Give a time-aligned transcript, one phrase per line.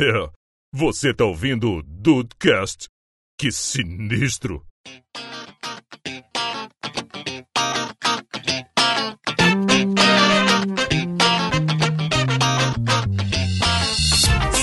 [0.00, 0.30] É,
[0.72, 2.86] você tá ouvindo o Dudecast?
[3.36, 4.64] Que sinistro!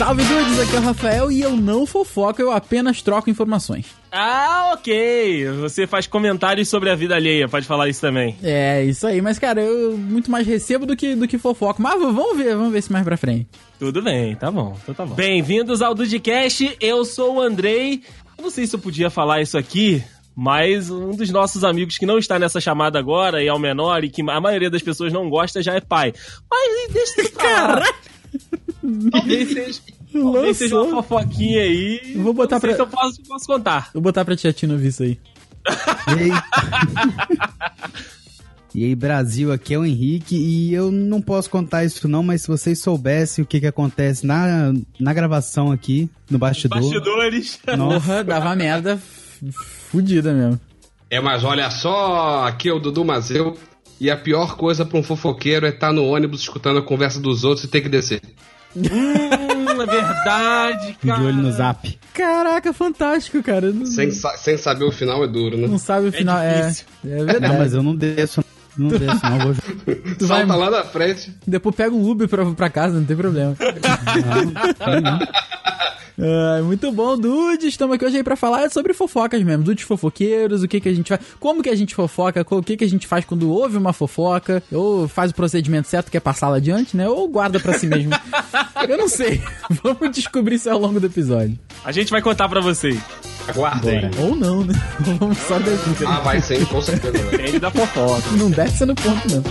[0.05, 3.87] Salve dudes, aqui é o Rafael e eu não fofoco, eu apenas troco informações.
[4.11, 5.49] Ah, ok.
[5.61, 8.37] Você faz comentários sobre a vida alheia, pode falar isso também.
[8.43, 11.81] É, isso aí, mas cara, eu muito mais recebo do que, do que fofoco.
[11.81, 13.47] Mas vamos ver, vamos ver se mais pra frente.
[13.79, 15.15] Tudo bem, tá bom, então tá bom.
[15.15, 18.03] Bem-vindos ao Dudcast, eu sou o Andrei.
[18.37, 20.03] Eu não sei se eu podia falar isso aqui,
[20.35, 24.03] mas um dos nossos amigos que não está nessa chamada agora e é o menor
[24.03, 26.13] e que a maioria das pessoas não gosta já é pai.
[26.47, 27.55] Mas deixa eu falar.
[27.55, 28.15] Caraca!
[29.11, 29.81] Talvez seja,
[30.21, 32.13] talvez seja uma fofoquinha aí.
[32.15, 33.89] Eu vou botar não pra- se eu posso, posso contar.
[33.93, 35.17] Vou botar pra tia Tina ouvir isso aí.
[38.73, 38.93] E aí?
[38.93, 42.77] Brasil, aqui é o Henrique e eu não posso contar isso não, mas se vocês
[42.77, 46.81] soubessem o que que acontece na, na gravação aqui, no bastidor...
[46.81, 47.57] Bastidores.
[47.65, 48.99] Porra, dava merda
[49.89, 50.59] fudida mesmo.
[51.09, 53.57] É, mas olha só, aqui é o Dudu Mazeu.
[53.97, 57.45] E a pior coisa pra um fofoqueiro é estar no ônibus escutando a conversa dos
[57.45, 58.21] outros e ter que descer.
[59.83, 61.21] é verdade, De cara.
[61.23, 61.97] olho no zap.
[62.13, 63.71] Caraca, fantástico, cara.
[63.71, 65.67] Não, Sem, sa- sem saber o final é duro, né?
[65.67, 66.37] não sabe o final.
[66.39, 66.85] É, difícil.
[67.05, 67.39] é verdade.
[67.53, 68.43] Não, mas eu não desço,
[68.77, 69.55] não desço não, vou...
[70.17, 71.33] Tu vai- Salta lá na frente.
[71.45, 73.55] Depois pega um Uber pra, pra casa, não tem problema.
[76.17, 77.65] Ah, muito bom, Dudes.
[77.67, 79.63] Estamos aqui hoje aí pra falar sobre fofocas mesmo.
[79.65, 82.77] Dudes fofoqueiros, o que que a gente faz, como que a gente fofoca, o que
[82.77, 86.21] que a gente faz quando houve uma fofoca, ou faz o procedimento certo, que é
[86.21, 87.07] passá-la adiante, né?
[87.09, 88.11] Ou guarda pra si mesmo.
[88.87, 89.41] Eu não sei.
[89.83, 91.59] Vamos descobrir isso ao longo do episódio.
[91.83, 92.97] A gente vai contar pra vocês.
[93.47, 94.09] Aguardem.
[94.19, 94.73] Ou não, né?
[95.19, 96.07] Vamos só descobrir.
[96.07, 97.17] Ah, vai sim, com certeza.
[97.17, 97.31] vai.
[97.37, 98.23] Depende da fofoca.
[98.31, 99.43] Não deve ser no ponto, não.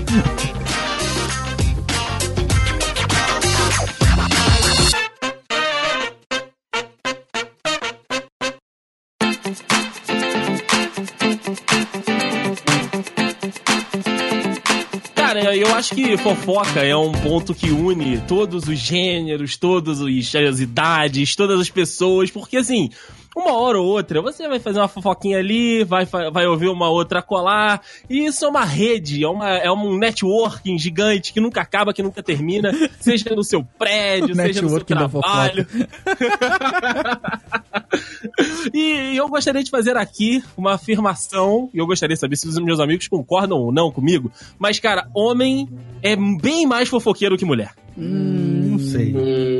[15.14, 20.35] Cara, eu acho que fofoca é um ponto que une todos os gêneros, todas os-
[20.35, 22.90] as idades, todas as pessoas, porque assim.
[23.36, 27.20] Uma hora ou outra, você vai fazer uma fofoquinha ali, vai, vai ouvir uma outra
[27.20, 31.92] colar, e isso é uma rede, é, uma, é um networking gigante que nunca acaba,
[31.92, 35.67] que nunca termina, seja no seu prédio, seja no seu Networking da trabalho.
[38.72, 42.56] e eu gostaria de fazer aqui uma afirmação, e eu gostaria de saber se os
[42.58, 45.68] meus amigos concordam ou não comigo, mas, cara, homem
[46.02, 47.72] é bem mais fofoqueiro que mulher.
[47.96, 49.14] Não sei,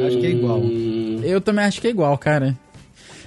[0.07, 0.61] acho que é igual.
[1.23, 2.57] Eu também acho que é igual, cara.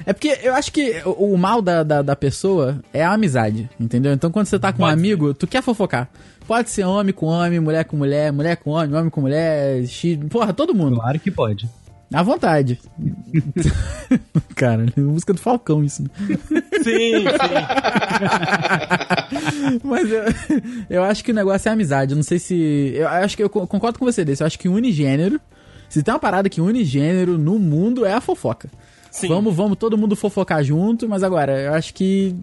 [0.07, 3.69] É porque eu acho que o, o mal da, da, da pessoa é a amizade,
[3.78, 4.13] entendeu?
[4.13, 6.07] Então quando você tá com um Pode amigo, tu quer fofocar.
[6.47, 10.18] Pode ser homem com homem, mulher com mulher, mulher com homem, homem com mulher, X,
[10.29, 10.95] porra, todo mundo.
[10.95, 11.69] Claro que pode.
[12.13, 12.79] À vontade.
[14.56, 16.03] Cara, música do Falcão isso.
[16.03, 16.09] né?
[16.81, 17.28] Sim, sim.
[19.84, 20.24] Mas eu,
[20.89, 22.13] eu acho que o negócio é amizade.
[22.13, 22.94] Eu não sei se.
[22.95, 24.41] Eu acho que eu co- concordo com você desse.
[24.41, 25.39] Eu acho que une gênero.
[25.89, 28.69] Se tem uma parada que une gênero no mundo é a fofoca.
[29.19, 29.28] Sim.
[29.29, 32.35] Vamos, vamos todo mundo fofocar junto, mas agora, eu acho que.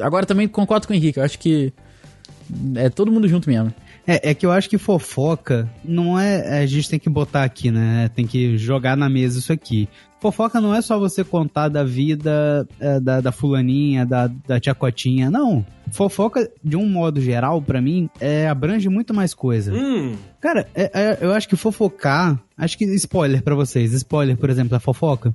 [0.00, 1.18] Agora também concordo com o Henrique.
[1.18, 1.72] Eu acho que.
[2.76, 3.72] É todo mundo junto mesmo.
[4.06, 6.60] É, é que eu acho que fofoca não é.
[6.62, 8.10] A gente tem que botar aqui, né?
[8.14, 9.88] Tem que jogar na mesa isso aqui.
[10.20, 14.74] Fofoca não é só você contar da vida é, da, da fulaninha, da, da tia
[14.74, 15.30] Cotinha.
[15.30, 15.64] Não.
[15.92, 19.72] Fofoca, de um modo geral, pra mim, é, abrange muito mais coisa.
[19.72, 22.38] Hum, Cara, é- é- eu acho que fofocar.
[22.56, 23.92] Acho que spoiler pra vocês.
[23.92, 25.32] Spoiler, por exemplo, da fofoca.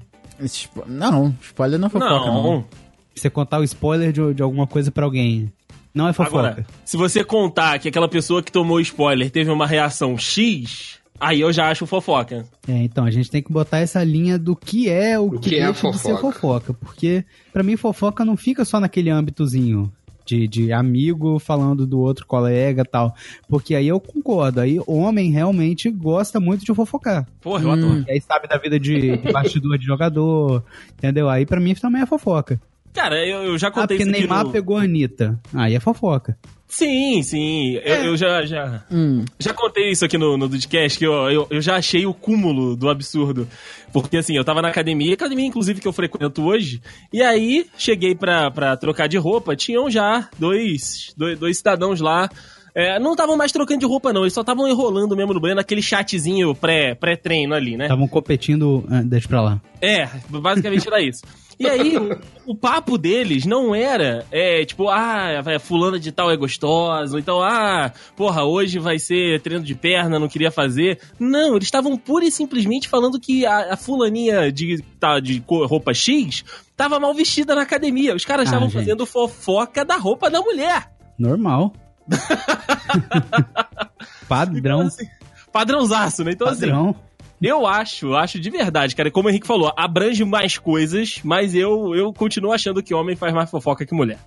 [0.87, 2.43] Não, spoiler não é fofoca, não.
[2.43, 2.65] não.
[3.15, 5.51] Você contar o spoiler de, de alguma coisa pra alguém.
[5.93, 6.37] Não é fofoca.
[6.39, 11.41] Agora, se você contar que aquela pessoa que tomou spoiler teve uma reação X, aí
[11.41, 12.45] eu já acho fofoca.
[12.67, 15.49] É, então a gente tem que botar essa linha do que é o, O que,
[15.51, 16.31] que é deixa de ser fofoca.
[16.39, 16.73] fofoca.
[16.73, 19.91] Porque, pra mim, fofoca não fica só naquele âmbitozinho
[20.25, 23.13] de, de amigo falando do outro colega e tal.
[23.47, 24.59] Porque aí eu concordo.
[24.61, 27.27] Aí o homem realmente gosta muito de fofocar.
[27.41, 27.73] Porra, eu Hum.
[27.73, 28.05] adoro.
[28.07, 30.63] E aí sabe da vida de, de bastidor de jogador,
[30.97, 31.29] entendeu?
[31.29, 32.59] Aí pra mim também é fofoca.
[32.93, 34.51] Cara, eu, eu já Ah, contei porque isso aqui Neymar no...
[34.51, 35.39] pegou a Anitta.
[35.53, 36.37] Aí é fofoca.
[36.67, 37.75] Sim, sim.
[37.83, 39.23] Eu, eu já, já, Hum.
[39.39, 42.75] já contei isso aqui no, no Dudcast, que eu, eu, eu já achei o cúmulo
[42.75, 43.47] do absurdo.
[43.91, 46.81] Porque assim, eu tava na academia, academia inclusive que eu frequento hoje,
[47.11, 52.27] e aí cheguei pra, pra trocar de roupa, tinham já dois, dois, dois cidadãos lá
[52.75, 54.21] É, não estavam mais trocando de roupa, não.
[54.21, 57.85] Eles só estavam enrolando mesmo no banheiro naquele chatzinho pré- pré-treino ali, né?
[57.85, 58.83] Estavam competindo.
[58.89, 59.61] ah, deixa pra lá.
[59.79, 61.21] É, basicamente era isso.
[61.59, 66.31] E aí, o, o papo deles não era, é, tipo, ah, é, fulana de tal
[66.31, 70.99] é gostosa, ou então, ah, porra, hoje vai ser treino de perna, não queria fazer.
[71.19, 75.93] Não, eles estavam pura e simplesmente falando que a, a fulaninha de, tá, de roupa
[75.93, 76.43] X
[76.75, 78.15] tava mal vestida na academia.
[78.15, 78.79] Os caras Ah, estavam gente.
[78.79, 80.89] fazendo fofoca da roupa da mulher.
[81.19, 81.71] Normal.
[84.27, 84.57] Padrão.
[84.59, 85.05] Então, assim,
[85.51, 86.31] padrãozaço, né?
[86.31, 86.95] Então, assim, Padrão.
[87.41, 89.11] Eu acho, acho de verdade, cara.
[89.11, 93.33] Como o Henrique falou, abrange mais coisas, mas eu, eu continuo achando que homem faz
[93.33, 94.17] mais fofoca que mulher.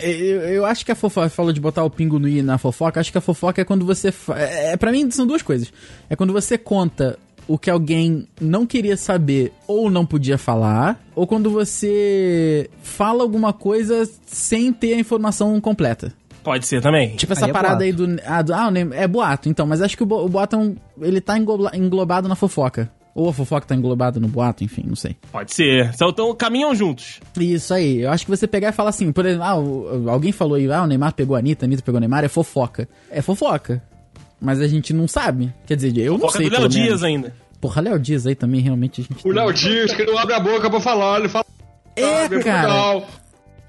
[0.00, 2.98] Eu, eu acho que a fofoca, falou de botar o pingo no i na fofoca,
[2.98, 4.10] acho que a fofoca é quando você.
[4.10, 5.72] fa- É, é, pra mim são duas coisas.
[6.10, 7.16] É quando você conta
[7.46, 13.52] o que alguém não queria saber ou não podia falar, ou quando você fala alguma
[13.52, 16.12] coisa sem ter a informação completa.
[16.44, 17.16] Pode ser também.
[17.16, 17.84] Tipo essa Aí é parada boato.
[17.84, 18.20] aí do.
[18.24, 20.76] Ah, do- ah, é boato, então, mas acho que o, bo- o boato é um,
[21.00, 22.88] ele tá engloba- englobado na fofoca.
[23.14, 25.16] Ou a fofoca tá englobada no boato, enfim, não sei.
[25.32, 25.90] Pode ser.
[25.94, 27.20] Então, então caminham juntos.
[27.40, 30.32] Isso aí, eu acho que você pegar e falar assim, por exemplo, ah, o- alguém
[30.32, 32.88] falou aí, ah, o Neymar pegou a Anitta, a Anitta pegou o Neymar, é fofoca.
[33.10, 33.82] É fofoca.
[34.40, 35.50] Mas a gente não sabe.
[35.64, 36.50] Quer dizer, eu não Fofoca sei.
[36.50, 36.68] do Léo.
[36.68, 37.32] Dias ainda.
[37.60, 39.20] Porra, Léo Dias aí também, realmente a gente.
[39.20, 41.46] O tem- Léo Dias, que não abre a boca pra falar, ele fala.
[41.96, 42.68] É, "Ah, cara.
[42.68, 43.04] Não.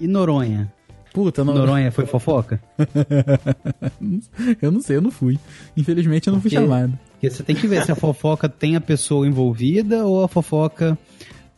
[0.00, 0.70] E Noronha?
[1.16, 2.60] Puta, não, Noronha foi fofoca?
[4.60, 5.38] eu não sei, eu não fui.
[5.74, 6.98] Infelizmente eu não fui Porque- chamado.
[7.12, 10.98] Porque você tem que ver se a fofoca tem a pessoa envolvida ou a fofoca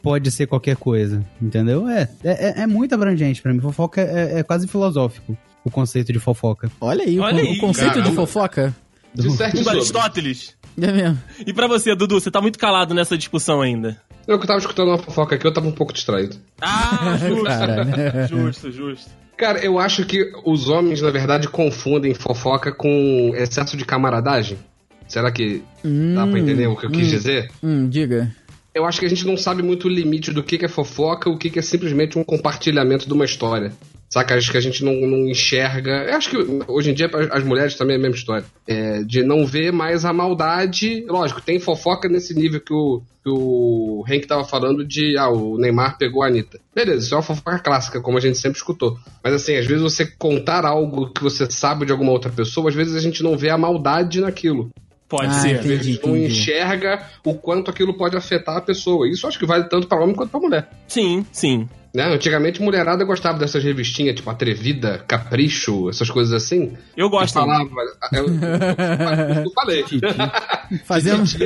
[0.01, 1.89] pode ser qualquer coisa, entendeu?
[1.89, 3.59] É, é, é muito abrangente pra mim.
[3.61, 6.71] Fofoca é, é quase filosófico, o conceito de fofoca.
[6.81, 8.15] Olha aí, o Olha con- aí, o, conceito de caramba.
[8.15, 8.77] fofoca.
[9.13, 9.71] De certo Um do.
[9.71, 10.55] Aristóteles.
[10.81, 11.19] É mesmo.
[11.45, 14.01] E pra você, Dudu, você tá muito calado nessa discussão ainda.
[14.29, 16.37] Eu que tava escutando uma fofoca aqui, eu tava um pouco distraído.
[16.61, 18.37] Ah, justo.
[18.37, 19.11] Justo, justo.
[19.39, 24.59] Cara, eu acho que os homens, na verdade, confundem fofoca com excesso de camaradagem.
[25.07, 25.63] Será que
[26.15, 27.49] dá pra entender o que eu quis dizer?
[27.63, 28.35] Hum, diga.
[28.75, 31.31] Eu acho que a gente não sabe muito o limite do que que é fofoca,
[31.31, 33.73] o que que é simplesmente um compartilhamento de uma história.
[34.09, 34.35] Saca?
[34.35, 36.05] Acho que a gente não, não enxerga.
[36.09, 38.45] Eu acho que hoje em dia as mulheres também é a mesma história.
[38.67, 41.05] É, de não ver mais a maldade.
[41.07, 45.59] Lógico, tem fofoca nesse nível que o, que o Henk tava falando de ah, o
[45.59, 46.59] Neymar pegou a Anitta.
[46.75, 48.97] Beleza, isso é uma fofoca clássica, como a gente sempre escutou.
[49.23, 52.75] Mas assim, às vezes você contar algo que você sabe de alguma outra pessoa, às
[52.75, 54.71] vezes a gente não vê a maldade naquilo.
[55.07, 55.59] Pode Ah, ser.
[55.59, 56.33] Às vezes Entendi, não entendi.
[56.33, 59.09] enxerga o quanto aquilo pode afetar a pessoa.
[59.09, 60.69] Isso eu acho que vale tanto para homem quanto para mulher.
[60.87, 61.67] Sim, sim.
[61.95, 62.05] Né?
[62.05, 66.77] Antigamente, mulherada gostava dessas revistinhas, tipo Atrevida, Capricho, essas coisas assim.
[66.97, 67.33] Eu gosto.
[67.35, 67.69] Falava.
[68.13, 69.85] Eu, eu, eu, eu falei.
[70.85, 71.37] Fazemos,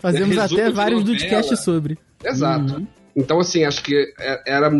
[0.00, 1.98] fazemos Resumo até vários podcasts sobre.
[2.24, 2.86] Exato.
[3.16, 4.70] Então, assim, acho que é- era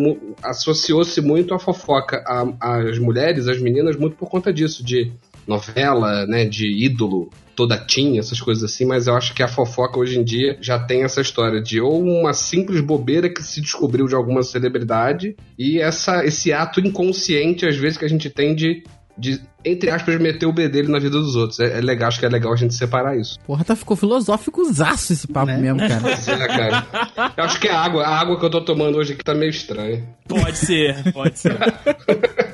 [0.45, 2.23] associou-se muito a fofoca
[2.61, 5.11] às mulheres, às meninas, muito por conta disso, de
[5.49, 9.99] novela, né, de ídolo, toda tinha, essas coisas assim, mas eu acho que a fofoca
[9.99, 14.07] hoje em dia já tem essa história de ou uma simples bobeira que se descobriu
[14.07, 18.85] de alguma celebridade e essa, esse ato inconsciente, às vezes, que a gente tem de,
[19.19, 21.59] de entre aspas, meter o B dele na vida dos outros.
[21.59, 23.41] É, é legal, acho que é legal a gente separar isso.
[23.45, 25.59] Porra, tá, ficou filosófico zaço esse papo Né?
[25.59, 26.01] mesmo, cara.
[26.01, 27.33] Pois é, cara.
[27.37, 29.51] Eu acho que a água, a água que eu tô tomando hoje aqui tá meio
[29.51, 30.05] estranha.
[30.29, 31.57] Pode ser, pode ser.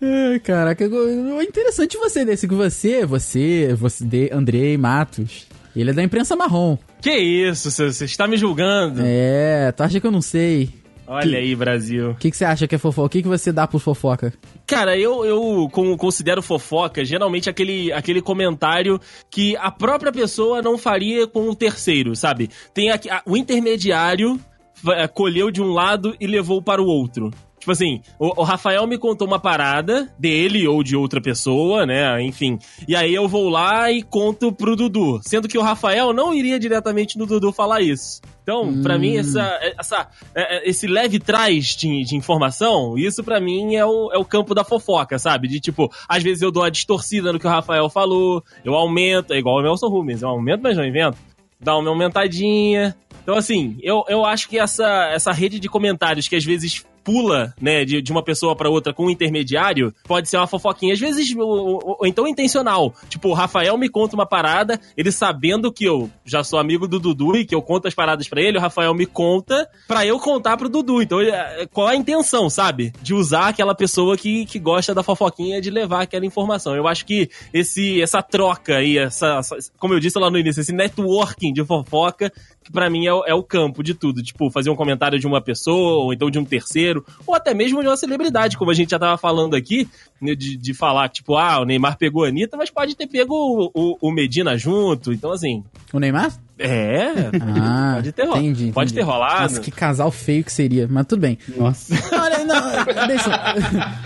[0.00, 5.46] Ai, Caraca, eu- interessante você desse que você, você, você, de Andrei Matos.
[5.74, 6.76] Ele é da imprensa marrom.
[7.00, 9.02] que isso, você está me julgando?
[9.04, 10.68] É, tu acha que eu não sei?
[11.06, 12.10] Olha aí, Brasil.
[12.10, 13.06] O que, que você acha que é fofoca?
[13.06, 14.32] O que, que você dá por fofoca?
[14.66, 20.78] Cara, eu, eu con- considero fofoca geralmente aquele, aquele comentário que a própria pessoa não
[20.78, 22.48] faria com o terceiro, sabe?
[22.72, 24.38] Tem aqui, a- o intermediário
[24.82, 27.30] va- colheu de um lado e levou para o outro.
[27.60, 32.20] Tipo assim, o, o Rafael me contou uma parada dele ou de outra pessoa, né?
[32.22, 32.58] Enfim.
[32.88, 35.20] E aí eu vou lá e conto pro Dudu.
[35.22, 38.22] Sendo que o Rafael não iria diretamente no Dudu falar isso.
[38.42, 43.38] Então, pra mim, essa, essa, é, é, esse leve trás de, de informação, isso pra
[43.38, 45.46] mim é o, é o campo da fofoca, sabe?
[45.46, 49.34] De tipo, às vezes eu dou a distorcida no que o Rafael falou, eu aumento,
[49.34, 51.18] é igual o Nelson Rubens, eu aumento, mas não invento.
[51.60, 52.96] Dá uma aumentadinha.
[53.22, 57.54] Então, assim, eu, eu acho que essa, essa rede de comentários que às vezes pula,
[57.60, 60.92] né, de, de uma pessoa pra outra com um intermediário, pode ser uma fofoquinha.
[60.94, 62.94] Às vezes, ou, ou- ou então intencional.
[63.08, 66.98] Tipo, o Rafael me conta uma parada, ele sabendo que eu já sou amigo do
[66.98, 70.18] Dudu e que eu conto as paradas pra ele, o Rafael me conta pra eu
[70.18, 71.02] contar pro Dudu.
[71.02, 72.92] Então, é, qual a intenção, sabe?
[73.02, 76.74] De usar aquela pessoa que, que gosta da fofoquinha de levar aquela informação.
[76.74, 80.60] Eu acho que esse, essa troca aí, essa, essa- como eu disse lá no início,
[80.60, 84.22] esse networking de fofoca, que pra mim é, é o campo de tudo.
[84.22, 87.54] Tipo, fazer um comentário de uma pessoa, ou então de um terceiro, brasileiro, ou até
[87.54, 89.88] mesmo de uma celebridade, como a gente já tava falando aqui,
[90.20, 93.34] né, de, de falar, tipo, ah, o Neymar pegou a Anitta, mas pode ter pego
[93.34, 95.62] o, o, o Medina junto, então assim...
[95.92, 96.32] O Neymar?
[96.62, 98.94] É, Ah, pode ter, ro- entendi, pode entendi.
[99.06, 99.42] ter rolado.
[99.44, 101.38] Nossa, que casal feio que seria, mas tudo bem.
[101.56, 103.54] Nossa, Olha, não, deixa.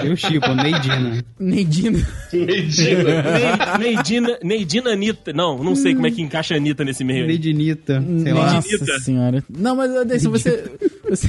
[0.04, 1.24] eu chipo, Neidina.
[1.36, 1.98] Neidino.
[2.32, 3.22] Medina.
[3.76, 5.32] Ney- Neidina, Neidina Anitta.
[5.32, 7.26] Não, não sei como é que encaixa a Anitta nesse meio.
[7.26, 8.52] Neidinita, sei lá.
[8.54, 9.42] Nossa senhora.
[9.50, 10.70] Não, mas deixa você.
[11.10, 11.28] você...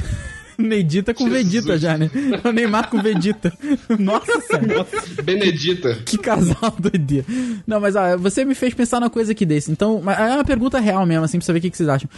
[0.66, 2.10] Neidita com Vegeta já, né?
[2.44, 3.52] O Neymar com Vegeta.
[3.98, 4.86] Nossa senhora.
[5.22, 5.94] Benedita.
[6.04, 7.26] Que casal doideira.
[7.66, 9.70] Não, mas ó, você me fez pensar numa coisa aqui desse.
[9.70, 12.08] Então, é uma pergunta real mesmo, assim, pra saber o que, que vocês acham.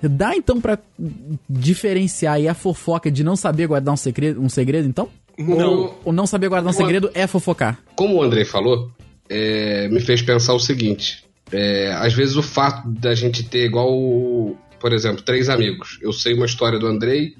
[0.00, 0.78] Dá então pra
[1.48, 5.08] diferenciar aí a fofoca de não saber guardar um segredo, um segredo então?
[5.36, 5.94] Não.
[6.04, 7.78] Ou não saber guardar um Uma- segredo é fofocar?
[7.96, 8.90] Como o Andrei falou,
[9.28, 14.56] é, me fez pensar o seguinte: é, às vezes o fato da gente ter igual,
[14.80, 15.98] por exemplo, três amigos.
[16.00, 17.34] Eu sei uma história do Andrei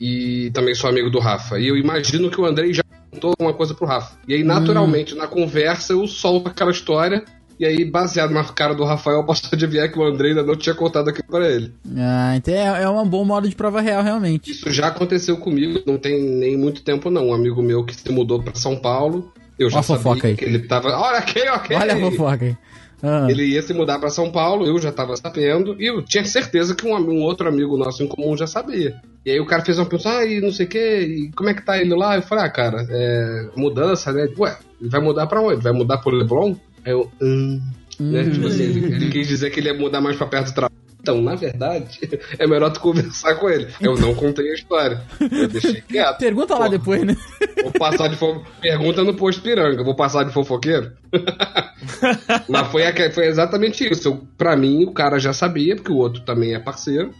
[0.00, 1.58] e também sou amigo do Rafa.
[1.58, 4.16] E eu imagino que o Andrei já contou alguma coisa pro Rafa.
[4.26, 7.24] E aí, naturalmente, na conversa, eu solto aquela história.
[7.58, 10.56] E aí, baseado na cara do Rafael, eu posso adivinhar que o Andrei ainda não
[10.56, 11.72] tinha contado aquilo pra ele.
[11.96, 14.50] Ah, então é, é um bom modo de prova real, realmente.
[14.50, 17.28] Isso já aconteceu comigo, não tem nem muito tempo não.
[17.28, 20.36] Um amigo meu que se mudou pra São Paulo, eu já fofoca sabia aí.
[20.36, 20.88] que ele tava...
[20.88, 21.76] Olha, ok, ok.
[21.76, 22.56] Olha a fofoca aí.
[23.02, 26.24] Ah, Ele ia se mudar pra São Paulo, eu já tava sabendo, e eu tinha
[26.24, 29.00] certeza que um, um outro amigo nosso em comum já sabia.
[29.24, 31.50] E aí o cara fez uma pergunta, ah, e não sei o que, e como
[31.50, 32.16] é que tá ele lá?
[32.16, 34.28] Eu falei, ah, cara, é, mudança, né?
[34.38, 35.62] Ué, ele vai mudar pra onde?
[35.62, 36.54] Vai mudar pro Leblon?
[36.84, 37.60] Aí eu, hum,
[37.98, 38.24] né?
[38.30, 40.73] Tipo assim, ele, ele quis dizer que ele ia mudar mais pra perto do trabalho.
[41.04, 42.00] Então, na verdade,
[42.38, 43.68] é melhor tu conversar com ele.
[43.78, 45.02] Eu não contei a história.
[45.20, 46.16] Eu deixei quieto.
[46.16, 47.14] Pergunta lá Pô, depois, né?
[47.62, 48.42] Vou passar de fo...
[48.58, 49.84] Pergunta no posto piranga.
[49.84, 50.92] Vou passar de fofoqueiro?
[52.48, 54.08] Mas foi, foi exatamente isso.
[54.08, 57.12] Eu, pra mim, o cara já sabia, porque o outro também é parceiro.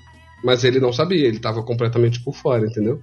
[0.43, 3.03] Mas ele não sabia, ele tava completamente por fora, entendeu?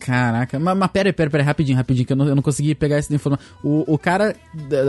[0.00, 2.96] Caraca, mas, mas pera pera pera rapidinho, rapidinho, que eu não, eu não consegui pegar
[2.96, 3.44] essa informação.
[3.62, 4.34] O, o cara,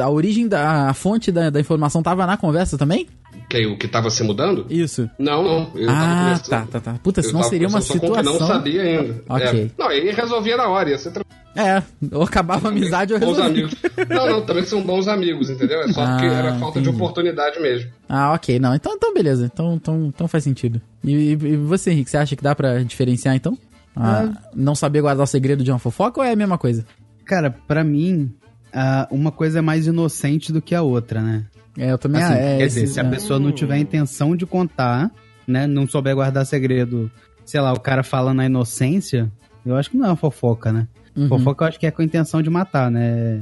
[0.02, 3.08] a origem, da a fonte da, da informação tava na conversa também?
[3.50, 4.66] Que o que tava se mudando?
[4.70, 5.10] Isso.
[5.20, 5.72] Não, não.
[5.76, 6.94] Eu ah, tá, tá, tá.
[7.04, 8.24] Puta, eu senão seria uma com situação...
[8.24, 9.24] não sabia ainda.
[9.28, 9.46] Ok.
[9.66, 9.82] É.
[9.82, 11.12] Não, aí resolvia na hora, ia ser.
[11.54, 13.66] É, ou acabava a amizade ou Bons resolvia.
[13.66, 13.76] amigos.
[14.10, 15.82] Não, não, também são bons amigos, entendeu?
[15.82, 16.96] É só porque Ah, era falta de entendi.
[17.04, 17.92] oportunidade mesmo.
[18.08, 20.82] Ah, ok, não, então, então beleza, então, então, então faz sentido.
[21.04, 23.58] E, e- e você, Henrique, você acha que dá pra diferenciar, então?
[23.96, 26.86] Ah, Não saber guardar o segredo de uma fofoca ou é a mesma coisa?
[27.26, 28.32] Cara, pra mim,
[28.74, 31.46] ah, uma coisa é mais inocente do que a outra, né?
[31.78, 32.22] É, eu também...
[32.22, 33.10] Assim, é, quer esse- dizer, se a é.
[33.10, 35.10] pessoa não tiver intenção de contar,
[35.48, 37.10] né, não souber guardar segredo,
[37.46, 39.32] sei lá, o cara fala na inocência,
[39.66, 40.88] eu acho que não é uma fofoca, né?
[41.16, 41.28] Uhum.
[41.28, 43.42] Fofoca eu acho que é com a intenção de matar, né?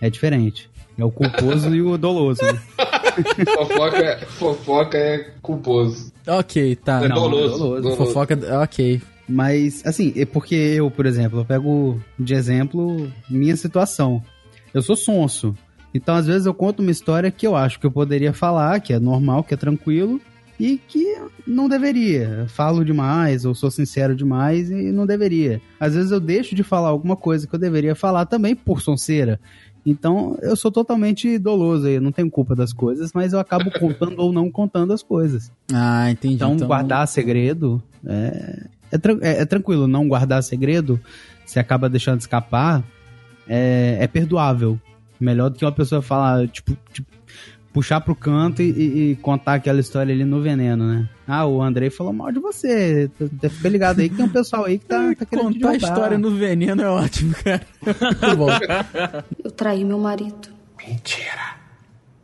[0.00, 0.70] É diferente.
[0.98, 2.42] É o culposo e o doloso.
[2.42, 2.60] né?
[3.56, 6.12] Fofoca, é- fofoca é culposo.
[6.26, 7.02] Ok, tá.
[7.04, 7.58] É não, doloso.
[7.58, 7.96] doloso.
[7.96, 9.02] Fofoca, ok.
[9.32, 14.22] Mas, assim, é porque eu, por exemplo, eu pego de exemplo minha situação.
[14.74, 15.56] Eu sou sonso.
[15.94, 18.92] Então, às vezes, eu conto uma história que eu acho que eu poderia falar, que
[18.92, 20.20] é normal, que é tranquilo,
[20.60, 22.44] e que não deveria.
[22.48, 25.62] Falo demais, ou sou sincero demais e não deveria.
[25.80, 29.40] Às vezes eu deixo de falar alguma coisa que eu deveria falar também por sonceira.
[29.84, 33.70] Então, eu sou totalmente doloso aí, eu não tenho culpa das coisas, mas eu acabo
[33.80, 35.50] contando ou não contando as coisas.
[35.72, 36.34] Ah, entendi.
[36.34, 39.88] Então, guardar segredo é, é, tran- é- é tranquilo.
[39.88, 41.00] Não guardar segredo,
[41.44, 42.82] você acaba deixando escapar,
[43.48, 44.78] é, é perdoável.
[45.18, 47.08] Melhor do que uma pessoa falar, tipo, tipo,
[47.72, 51.08] puxar pro canto e, e- contar aquela história ali no veneno, né?
[51.26, 53.08] Ah, o Andrei falou mal de você.
[53.40, 55.70] Tá- Fica ligado aí que tem um pessoal aí que tá, tá querendo te Contar
[55.70, 57.62] a história no veneno é ótimo, cara.
[57.84, 58.48] Muito bom.
[59.44, 60.48] Eu traí meu marido.
[60.86, 61.56] Mentira.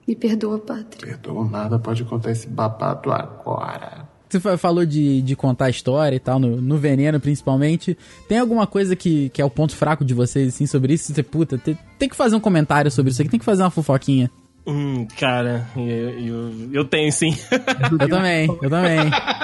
[0.07, 0.99] Me perdoa, padre.
[1.01, 4.08] Perdoa nada, pode contar esse babado agora.
[4.29, 7.97] Você fa- falou de, de contar a história e tal, no, no veneno principalmente.
[8.29, 11.13] Tem alguma coisa que, que é o ponto fraco de vocês, assim, sobre isso?
[11.15, 13.71] Você, puta, tem, tem que fazer um comentário sobre isso aqui, tem que fazer uma
[13.71, 14.31] fofoquinha.
[14.67, 15.83] Hum, cara, eu,
[16.21, 17.35] eu, eu tenho sim.
[17.91, 18.99] Eu também, eu também.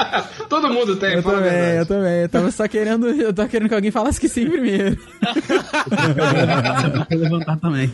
[0.50, 2.20] Todo mundo tem, Eu também, eu também.
[2.22, 3.08] Eu tava só querendo.
[3.08, 4.98] Eu tava querendo que alguém falasse que sim primeiro.
[7.10, 7.90] Vou levantar também.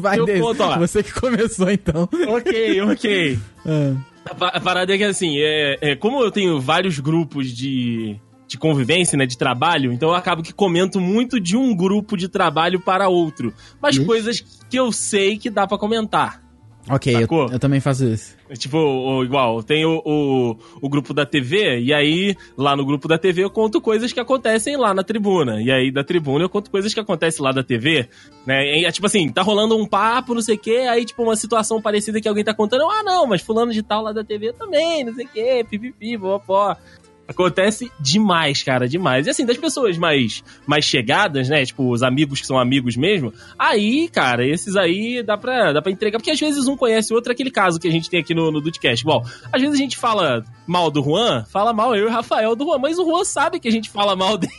[0.00, 0.78] Vai, ó.
[0.78, 2.08] Você que começou, então.
[2.28, 3.38] ok, ok.
[3.66, 3.94] Ah.
[4.24, 8.16] A, pa- a parada é que assim, é, é, como eu tenho vários grupos de,
[8.46, 12.28] de convivência, né, de trabalho, então eu acabo que comento muito de um grupo de
[12.28, 13.52] trabalho para outro.
[13.80, 16.41] Mas coisas que eu sei que dá pra comentar.
[16.90, 18.34] Ok, eu, eu também faço isso.
[18.58, 23.06] Tipo, o- igual, tem o, o, o grupo da TV, e aí lá no grupo
[23.06, 25.62] da TV eu conto coisas que acontecem lá na tribuna.
[25.62, 28.08] E aí da tribuna eu conto coisas que acontecem lá da TV,
[28.44, 28.80] né?
[28.80, 31.36] E é tipo assim, tá rolando um papo, não sei o quê, aí tipo uma
[31.36, 34.52] situação parecida que alguém tá contando, ah não, mas fulano de tal lá da TV
[34.52, 36.76] também, não sei o quê, pipipi, popó.
[37.26, 39.26] Acontece demais, cara, demais.
[39.26, 41.64] E assim, das pessoas mais, mais chegadas, né?
[41.64, 43.32] Tipo, os amigos que são amigos mesmo.
[43.58, 46.18] Aí, cara, esses aí dá pra, dá pra entregar.
[46.18, 48.34] Porque às vezes um conhece o outro, é aquele caso que a gente tem aqui
[48.34, 49.04] no, no Dudcast.
[49.04, 52.54] Bom, às vezes a gente fala mal do Juan, fala mal eu e o Rafael
[52.56, 54.52] do Juan, mas o Juan sabe que a gente fala mal dele.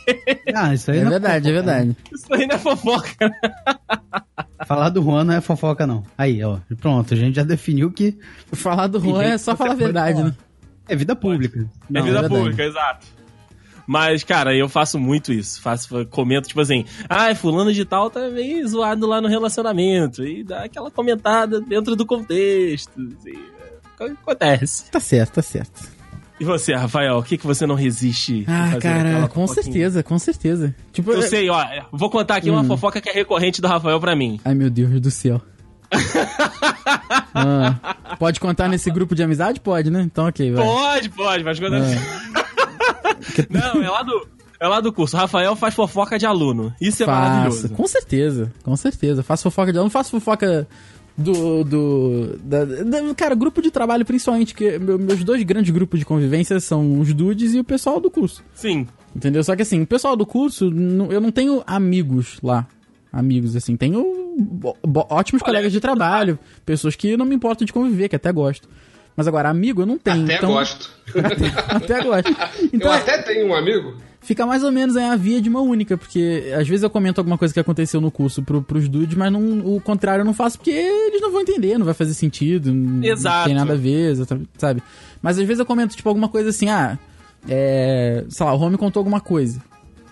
[0.54, 1.96] Ah, isso aí É não verdade, é verdade.
[2.12, 3.28] Isso aí não é fofoca.
[3.28, 3.40] né?
[4.66, 6.02] Falar do Juan não é fofoca, não.
[6.16, 6.58] Aí, ó.
[6.80, 8.16] Pronto, a gente já definiu que
[8.52, 10.34] Falar do Juan é só falar a verdade, né?
[10.88, 11.60] É vida pública.
[11.60, 13.06] É Não, vida é pública, exato.
[13.86, 15.60] Mas, cara, eu faço muito isso.
[15.60, 20.24] Faço, comento, tipo assim, ah, fulano de tal tá meio zoado lá no relacionamento.
[20.24, 22.90] E dá aquela comentada dentro do contexto.
[23.20, 23.38] assim,
[24.00, 24.90] é, acontece.
[24.90, 25.92] Tá certo, tá certo.
[26.40, 30.74] E você, Rafael, o que, que você não resiste Ah, cara, com certeza, com certeza.
[30.92, 32.66] Tipo, Eu sei, ó, vou contar aqui uma Hum.
[32.66, 34.40] fofoca que é recorrente do Rafael pra mim.
[34.44, 35.40] Ai, meu Deus do céu.
[37.34, 39.60] Ah, pode contar nesse grupo de amizade?
[39.60, 40.02] Pode, né?
[40.02, 40.64] Então, ok, vai.
[40.64, 41.78] Pode, pode, mas contar.
[41.78, 43.46] É.
[43.50, 44.28] Não, é lá do.
[44.60, 45.16] É lá do curso.
[45.16, 46.72] Rafael faz fofoca de aluno.
[46.80, 47.68] Isso é Faço, maravilhoso.
[47.70, 49.22] com certeza, com certeza.
[49.22, 49.78] Faço fofoca de.
[49.78, 50.66] Não faço fofoca
[51.18, 51.64] do.
[51.64, 56.06] do da, da- cara, grupo de trabalho principalmente, que meu- meus dois grandes grupos de
[56.06, 58.42] convivência são os dudes e o pessoal do curso.
[58.54, 58.86] Sim.
[59.14, 59.42] Entendeu?
[59.44, 60.64] Só que assim, o pessoal do curso,
[61.10, 62.66] eu não tenho amigos lá.
[63.14, 63.76] Amigos, assim.
[63.76, 64.04] Tenho
[65.08, 68.68] ótimos colegas de trabalho, pessoas que não me importam de conviver, que até gosto.
[69.16, 70.24] Mas agora, amigo eu não tenho.
[70.24, 70.90] Até então, gosto.
[71.68, 72.36] Até gosto.
[72.72, 73.94] Então, eu até tenho um amigo.
[74.20, 77.20] fica mais ou menos aí a via de mão única, porque às vezes eu comento
[77.20, 80.34] alguma coisa que aconteceu no curso pro, pros dudes, mas não, o contrário eu não
[80.34, 83.44] faço porque eles não vão entender, não vai fazer sentido, não Exato.
[83.46, 84.16] tem nada a ver,
[84.58, 84.82] sabe?
[85.22, 86.98] Mas às vezes eu comento, tipo, alguma coisa assim, ah,
[87.48, 89.62] é, sei lá, o Home contou alguma coisa.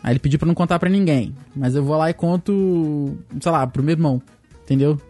[0.02, 3.52] Aí ele pediu pra não contar pra ninguém, mas eu vou lá e conto, sei
[3.52, 4.20] lá, pro meu irmão,
[4.64, 5.00] entendeu?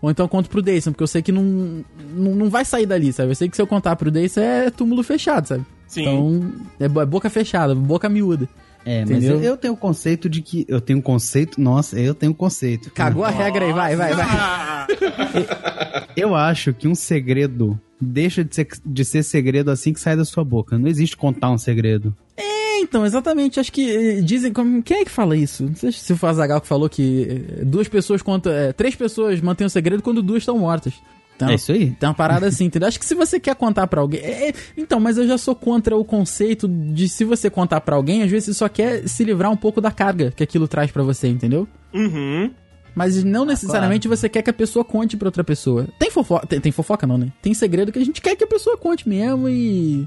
[0.00, 2.86] Ou então eu conto pro Dayson, porque eu sei que não, não, não vai sair
[2.86, 3.30] dali, sabe?
[3.30, 5.66] Eu sei que se eu contar pro Dayson é túmulo fechado, sabe?
[5.86, 6.02] Sim.
[6.02, 8.48] Então, é é boca fechada, boca miúda.
[8.84, 9.36] É, mas Entendeu?
[9.36, 10.64] eu, eu tenho o conceito de que.
[10.68, 11.60] Eu tenho um conceito.
[11.60, 12.90] Nossa, eu tenho um conceito.
[12.92, 14.86] Cagou a regra aí, vai, vai, vai.
[16.16, 20.24] Eu acho que um segredo deixa de ser, de ser segredo assim que sai da
[20.24, 20.78] sua boca.
[20.78, 22.16] Não existe contar um segredo.
[22.36, 23.58] É, então, exatamente.
[23.60, 24.52] Acho que eh, dizem.
[24.52, 25.64] como- Quem é que fala isso?
[25.64, 28.52] Não sei se foi o Azagal que falou que eh, duas pessoas contam.
[28.52, 30.94] eh, três pessoas mantêm o segredo quando duas estão mortas.
[31.36, 31.92] Então, É isso aí?
[31.92, 32.88] Tem uma parada assim, entendeu?
[32.88, 34.18] Acho que se você quer contar pra alguém.
[34.20, 37.94] é, é, então, mas eu já sou contra o conceito de se você contar pra
[37.94, 40.90] alguém, às vezes você só quer se livrar um pouco da carga que aquilo traz
[40.90, 41.68] pra você, entendeu?
[41.94, 42.50] uhum.
[42.94, 45.86] Mas não necessariamente você quer que a pessoa conte pra outra pessoa.
[46.00, 47.28] Tem fofoca, tem, tem fofoca não, né?
[47.40, 50.04] Tem segredo que a gente quer que a pessoa conte mesmo e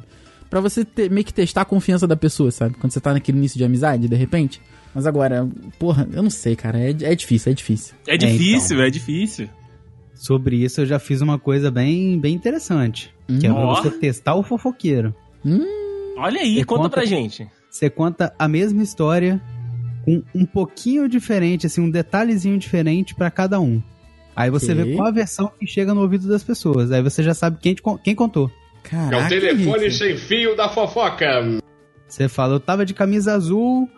[0.52, 2.76] Pra você ter- meio que testar a confiança da pessoa, sabe?
[2.76, 4.62] Quando você tá naquele início de amizade, de repente.
[4.94, 5.48] Mas agora,
[5.80, 7.96] porra, eu não sei, cara, é, é difícil, é difícil.
[8.06, 9.50] É difícil, é, difícil.
[10.14, 13.12] Sobre isso eu já fiz uma coisa bem, bem interessante.
[13.28, 13.76] Que é pra Ó.
[13.82, 15.16] você testar o fofoqueiro.
[16.18, 17.48] Olha aí, E conta, conta- pra gente.
[17.70, 19.42] Você conta a mesma história
[20.04, 23.82] com um pouquinho diferente, assim, um detalhezinho diferente pra cada um.
[24.36, 24.84] Aí você Ok.
[24.84, 26.92] vê qual a versão que chega no ouvido das pessoas.
[26.92, 28.52] Aí você já sabe quem, te quem contou.
[28.84, 31.26] É Caraca, o telefone sem fio da fofoca.
[32.08, 33.90] Você fala, eu tava de camisa azul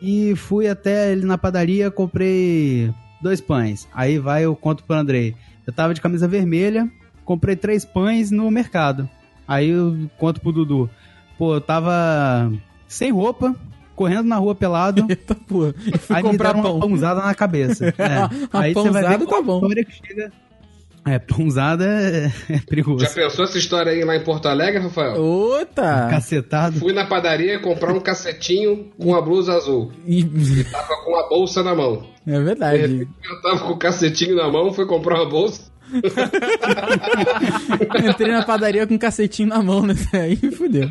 [0.00, 3.88] e fui até ali na padaria, comprei dois pães.
[3.94, 5.34] Aí vai, eu conto pro Andrei.
[5.66, 6.90] Eu tava de camisa vermelha,
[7.24, 9.08] comprei três pães no mercado.
[9.46, 10.90] Aí eu conto pro Dudu.
[11.38, 12.52] Pô, eu tava
[12.86, 13.54] sem roupa,
[13.94, 15.06] correndo na rua pelado.
[15.08, 15.74] Eita, porra.
[15.86, 16.76] E fui aí me comprar deram pão.
[16.76, 17.94] uma pãozada na cabeça.
[17.98, 18.28] É.
[18.52, 19.60] Aí você vai ver tá bom.
[19.60, 20.32] história que chega.
[21.04, 23.04] É, pãozada é, é perigoso.
[23.04, 25.20] Já pensou essa história aí lá em Porto Alegre, Rafael?
[25.20, 26.06] Outra!
[26.08, 26.78] Cacetado.
[26.78, 29.90] Fui na padaria comprar um cacetinho com a blusa azul.
[30.06, 30.24] E-
[30.70, 32.06] Tava com a bolsa na mão.
[32.24, 32.76] É De verdade.
[32.78, 35.72] repente, eu tava com o cacetinho na mão, fui comprar uma bolsa.
[38.08, 39.94] Entrei na padaria com um cacetinho na mão, né?
[40.12, 40.88] Aí fudeu.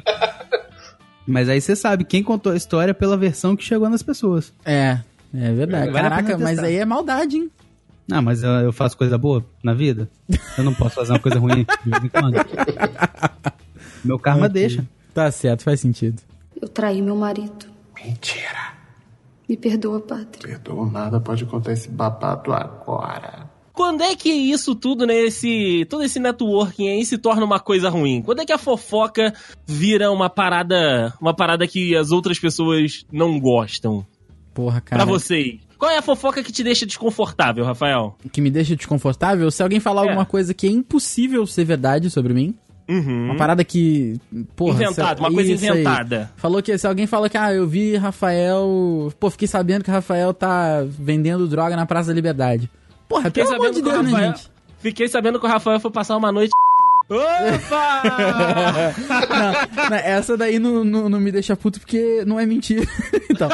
[1.26, 4.54] Mas aí você sabe quem contou a história pela versão que chegou nas pessoas.
[4.66, 4.98] É,
[5.34, 5.92] é verdade.
[5.94, 7.50] Caraca, mas aí é maldade, hein?
[8.10, 10.10] Ah, mas eu, eu faço coisa boa na vida?
[10.58, 12.36] Eu não posso fazer uma coisa ruim de vez em quando.
[14.04, 14.54] Meu karma Ok.
[14.54, 14.86] deixa.
[15.14, 16.22] Tá certo, faz sentido.
[16.62, 17.66] Eu traí meu marido.
[18.04, 18.74] Mentira.
[19.48, 20.40] Me perdoa, padre.
[20.42, 23.50] Perdoa nada, pode contar esse babado agora.
[23.74, 27.90] Quando é que isso tudo, né, esse, todo esse networking aí se torna uma coisa
[27.90, 28.22] ruim?
[28.22, 29.34] Quando é que a fofoca
[29.66, 34.06] vira uma parada, uma parada que as outras pessoas não gostam?
[34.54, 35.04] Porra, cara.
[35.04, 35.60] Pra vocês.
[35.82, 38.16] Qual é a fofoca que te deixa desconfortável, Rafael?
[38.32, 40.10] Que me deixa desconfortável, se alguém falar É.
[40.10, 42.54] alguma coisa que é impossível ser verdade sobre mim.
[42.88, 43.26] Uhum.
[43.26, 44.16] Uma parada que.
[44.56, 45.72] Porra, Inventada, uma coisa isso aí.
[45.72, 46.32] inventada.
[46.38, 49.12] Falou que se alguém fala que, ah, eu vi Rafael.
[49.20, 52.70] Pô, fiquei sabendo que Rafael tá vendendo droga na Praça da Liberdade.
[53.10, 54.52] Porra, Fiquei pelo amor de Deus, né, Rafael- gente?
[54.78, 56.52] Fiquei sabendo que o Rafael foi passar uma noite
[57.10, 58.04] Opa!
[59.78, 62.86] não, não, essa daí não, não, não me deixa puto porque não é mentira.
[63.32, 63.50] então,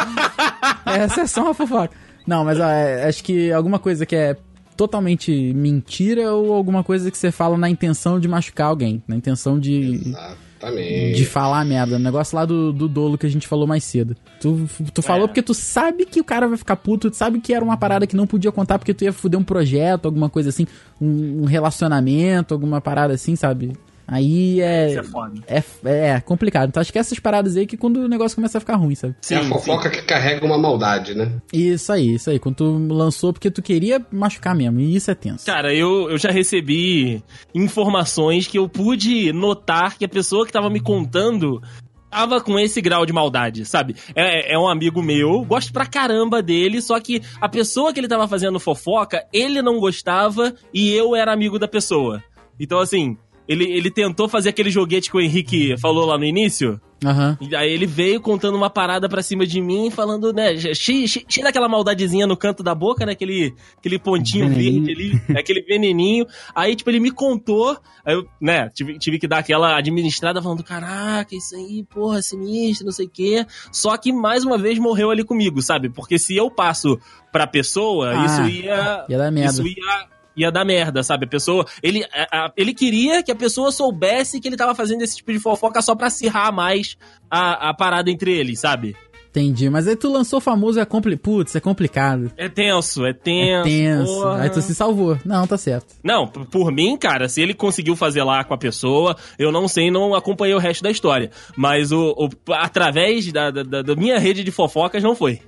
[0.86, 1.96] essa é só uma fofoca.
[2.28, 4.36] Não, mas é, acho que alguma coisa que é
[4.76, 9.60] totalmente mentira ou alguma coisa que você fala na intenção de machucar alguém, na intenção
[9.60, 10.14] de
[10.60, 11.16] Exatamente.
[11.16, 11.96] de falar merda.
[11.96, 14.16] O negócio lá do, do dolo que a gente falou mais cedo.
[14.40, 15.28] Tu, tu falou É.
[15.28, 18.06] porque tu sabe que o cara vai ficar puto, tu sabe que era uma parada
[18.06, 20.68] que não podia contar porque tu ia fuder um projeto, alguma coisa assim,
[21.02, 23.74] um, um relacionamento, alguma parada assim, sabe?
[24.08, 24.90] Aí é.
[24.90, 25.42] Isso é foda.
[25.46, 26.70] É, é complicado.
[26.70, 29.16] Então acho que essas paradas aí que quando o negócio começa a ficar ruim, sabe?
[29.30, 31.34] é a fofoca que carrega uma maldade, né?
[31.52, 32.40] Isso aí, isso aí.
[32.40, 34.80] Quando tu lançou porque tu queria machucar mesmo.
[34.80, 35.46] E isso é tenso.
[35.46, 37.22] Cara, eu, eu já recebi
[37.54, 41.62] informações que eu pude notar que a pessoa que tava me contando
[42.10, 43.96] tava com esse grau de maldade, sabe?
[44.16, 48.08] É, é um amigo meu, gosto pra caramba dele, só que a pessoa que ele
[48.08, 52.24] tava fazendo fofoca, ele não gostava e eu era amigo da pessoa.
[52.60, 56.80] Então, assim, ele, ele tentou fazer aquele joguete que o Henrique falou lá no início.
[57.06, 57.38] Aham.
[57.40, 61.26] E aí ele veio contando uma parada pra cima de mim, falando, né, cheio, cheio,
[61.30, 64.84] cheio daquela maldadezinha no canto da boca, né, aquele, aquele pontinho Veneninho.
[64.86, 66.26] verde ali, aquele veneninho.
[66.56, 70.64] Aí, tipo, ele me contou, aí eu, né, tive, tive que dar aquela administrada falando,
[70.64, 73.46] caraca, isso aí, porra, sinistro, não sei o quê.
[73.72, 75.90] Só que, mais uma vez, morreu ali comigo, sabe?
[75.90, 77.00] Porque se eu passo
[77.32, 79.06] pra pessoa, Ah, isso ia...
[79.08, 79.52] ia dar merda.
[79.52, 80.08] Isso ia
[80.38, 81.26] ia dar merda, sabe?
[81.26, 81.66] A pessoa.
[81.82, 85.32] Ele, a- a- ele queria que a pessoa soubesse que ele tava fazendo esse tipo
[85.34, 86.96] de fofoca só pra acirrar mais
[87.30, 88.96] a, a parada entre eles, sabe?
[89.30, 89.70] Entendi.
[89.70, 91.16] Mas aí tu lançou o famoso é compli...
[91.16, 92.32] Putz, é complicado.
[92.38, 93.64] É tenso, é É tenso.
[93.66, 94.14] tenso.
[94.16, 94.42] porra.
[94.42, 95.18] Aí tu se salvou.
[95.24, 95.94] Não, tá certo.
[96.04, 99.92] Não, por mim, cara, se ele conseguiu fazer lá com a pessoa, eu não sei,
[99.92, 101.30] não acompanhei o resto da história.
[101.56, 105.40] Mas o, o- através da, da- da minha rede de fofocas não foi.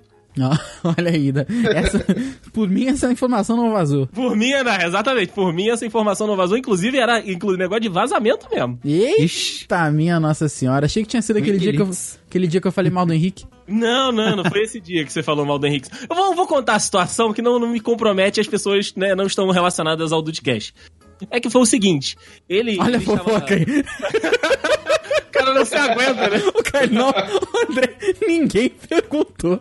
[0.84, 1.32] Olha aí.
[1.32, 2.06] da- Essa...
[2.54, 4.08] Por mim, essa informação não vazou.
[4.08, 7.90] Por mim, era, exatamente, por mim essa informação não vazou, inclusive era inclu, negócio de
[7.90, 8.80] vazamento mesmo.
[8.86, 10.86] Eita, minha Nossa Senhora.
[10.86, 11.90] Achei que tinha sido aquele dia que, eu,
[12.28, 13.46] aquele dia que eu falei mal do Henrique.
[13.68, 15.90] Não, não, não foi esse dia que você falou mal do Henrique.
[16.10, 19.26] Eu vou, vou contar a situação que não, não me compromete, as pessoas né, não
[19.28, 20.74] estão relacionadas ao Dudcast.
[21.30, 22.16] É que foi o seguinte,
[22.48, 22.78] ele...
[22.80, 23.66] Olha a ele estava- fofoca aí.
[25.30, 26.42] O cara não se aguenta, né?
[26.56, 27.10] O cara, não,
[27.70, 27.96] André,
[28.28, 29.60] ninguém perguntou.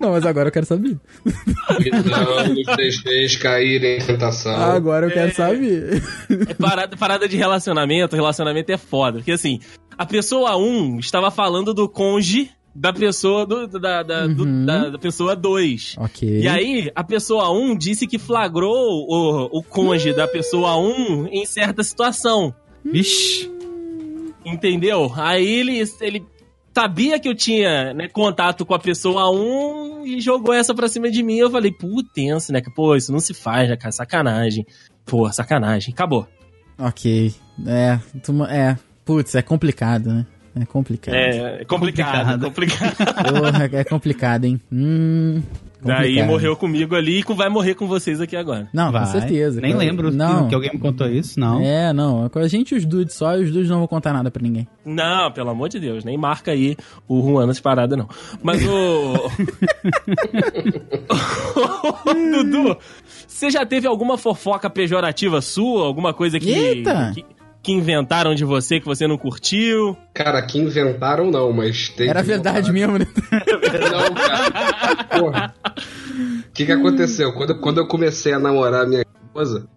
[0.00, 0.96] Não, mas agora eu quero saber.
[1.24, 4.54] Não nos deixeis cair em tentação.
[4.54, 6.02] Agora eu quero saber.
[6.48, 9.18] É parada, parada de relacionamento, relacionamento é foda.
[9.18, 9.60] Porque assim,
[9.98, 14.64] a pessoa 1 estava falando do conge da pessoa do, da, da, do- Uhum.
[14.64, 15.96] da, da pessoa 2.
[15.98, 16.26] Ok.
[16.40, 21.44] E aí, a pessoa 1 disse que flagrou o, o conge da pessoa 1 em
[21.44, 22.54] certa situação.
[22.84, 23.50] Vixe.
[24.44, 25.12] Entendeu?
[25.16, 26.26] Aí ele, ele
[26.74, 31.10] sabia que eu tinha né, contato com a pessoa 1 e jogou essa pra cima
[31.10, 31.36] de mim.
[31.36, 32.60] Eu falei, pô, tenso, né?
[32.74, 33.92] Pô, isso não se faz, né, cara?
[33.92, 34.66] Sacanagem.
[35.06, 35.92] Pô, sacanagem.
[35.94, 36.26] Acabou.
[36.78, 37.32] Ok.
[37.66, 38.76] É, tu- é.
[39.04, 40.26] Putz, é complicado, né?
[40.54, 41.14] É complicado.
[41.14, 42.96] É, é complicado, complicado.
[43.32, 44.60] Porra, é complicado, hein?
[44.70, 45.42] Hum.
[45.84, 46.26] Daí complicado.
[46.28, 48.68] morreu comigo ali e vai morrer com vocês aqui agora.
[48.72, 49.04] Não, Vai.
[49.04, 49.60] com certeza.
[49.60, 49.84] Nem cara.
[49.84, 50.46] lembro que- não.
[50.46, 51.60] que alguém me contou isso, não.
[51.60, 52.28] É, não.
[52.28, 54.40] Com a gente e os dudes só, e os dudes não vão contar nada pra
[54.42, 54.68] ninguém.
[54.84, 56.76] Não, pelo amor de Deus, nem marca aí
[57.08, 58.08] o Juan nessa parada, não.
[58.42, 59.14] Mas o.
[62.32, 62.76] Dudu,
[63.26, 65.84] você já teve alguma fofoca pejorativa sua?
[65.84, 66.50] Alguma coisa que.
[66.50, 67.12] Eita!
[67.14, 67.24] que...
[67.62, 69.96] que inventaram de você que você não curtiu?
[70.12, 73.06] Cara, que inventaram não, mas tem Era que verdade mesmo, né?
[73.90, 75.04] Não, cara.
[75.04, 75.54] Porra.
[76.48, 77.32] O que que aconteceu?
[77.32, 79.68] Quando, quando eu comecei a namorar a minha esposa,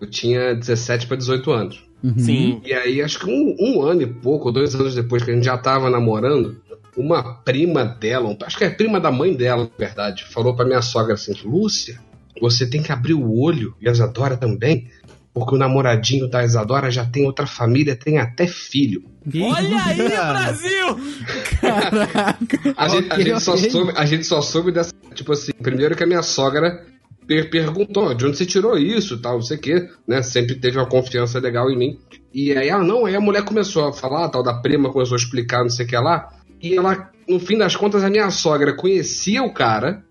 [0.00, 1.84] eu tinha 17 para 18 anos.
[2.02, 2.18] Uhum.
[2.18, 2.62] Sim.
[2.64, 5.34] E aí, acho que um, um ano e pouco, ou dois anos depois que a
[5.34, 6.60] gente já tava namorando,
[6.96, 10.82] uma prima dela, acho que é prima da mãe dela, na verdade, falou pra minha
[10.82, 11.98] sogra assim: Lúcia,
[12.40, 14.88] você tem que abrir o olho, e a Isadora também,
[15.34, 19.02] porque o namoradinho da Isadora já tem outra família, tem até filho.
[19.34, 20.98] Olha aí, Brasil!
[21.60, 22.58] Caraca.
[22.76, 23.70] A, gente, a Ok, gente só ok.
[23.70, 24.92] soube, a gente só soube dessa.
[25.14, 26.84] Tipo assim, primeiro que a minha sogra
[27.26, 30.22] per- perguntou de onde você tirou isso, tal, não sei o quê, né?
[30.22, 31.98] Sempre teve uma confiança legal em mim.
[32.32, 35.18] E aí, ah, não, aí a mulher começou a falar, tal, da prima, começou a
[35.18, 36.28] explicar, não sei o que lá.
[36.62, 40.02] E ela, no fim das contas, a minha sogra conhecia o cara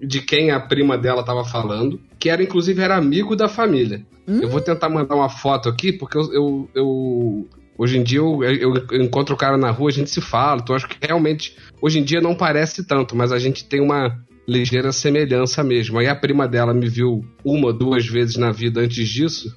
[0.00, 4.02] de quem a prima dela tava falando, que era, inclusive, era amigo da família.
[4.26, 6.32] Eu vou tentar mandar uma foto aqui, porque eu.
[6.32, 10.10] eu, eu- hoje em dia eu, eu- eu encontro o cara na rua, a gente
[10.10, 11.56] se fala, então acho que realmente.
[11.80, 14.18] Hoje em dia não parece tanto, mas a gente tem uma
[14.48, 15.98] ligeira semelhança mesmo.
[15.98, 19.54] Aí a prima dela me viu uma, duas vezes na vida antes disso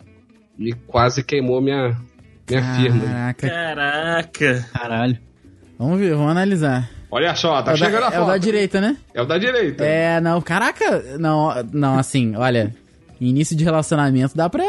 [0.59, 1.97] e quase queimou minha,
[2.49, 3.05] minha firma.
[3.05, 3.49] Caraca.
[3.49, 4.69] Caraca.
[4.73, 5.28] Caralho.
[5.79, 6.89] Vamos ver, vamos analisar.
[7.09, 8.39] Olha só, tá é, o da, chegando a é o da foto.
[8.39, 8.97] direita, né?
[9.13, 9.83] É o da direita.
[9.83, 11.17] É, não, caraca.
[11.17, 12.75] Não, não, assim, olha.
[13.19, 14.63] Início de relacionamento dá pra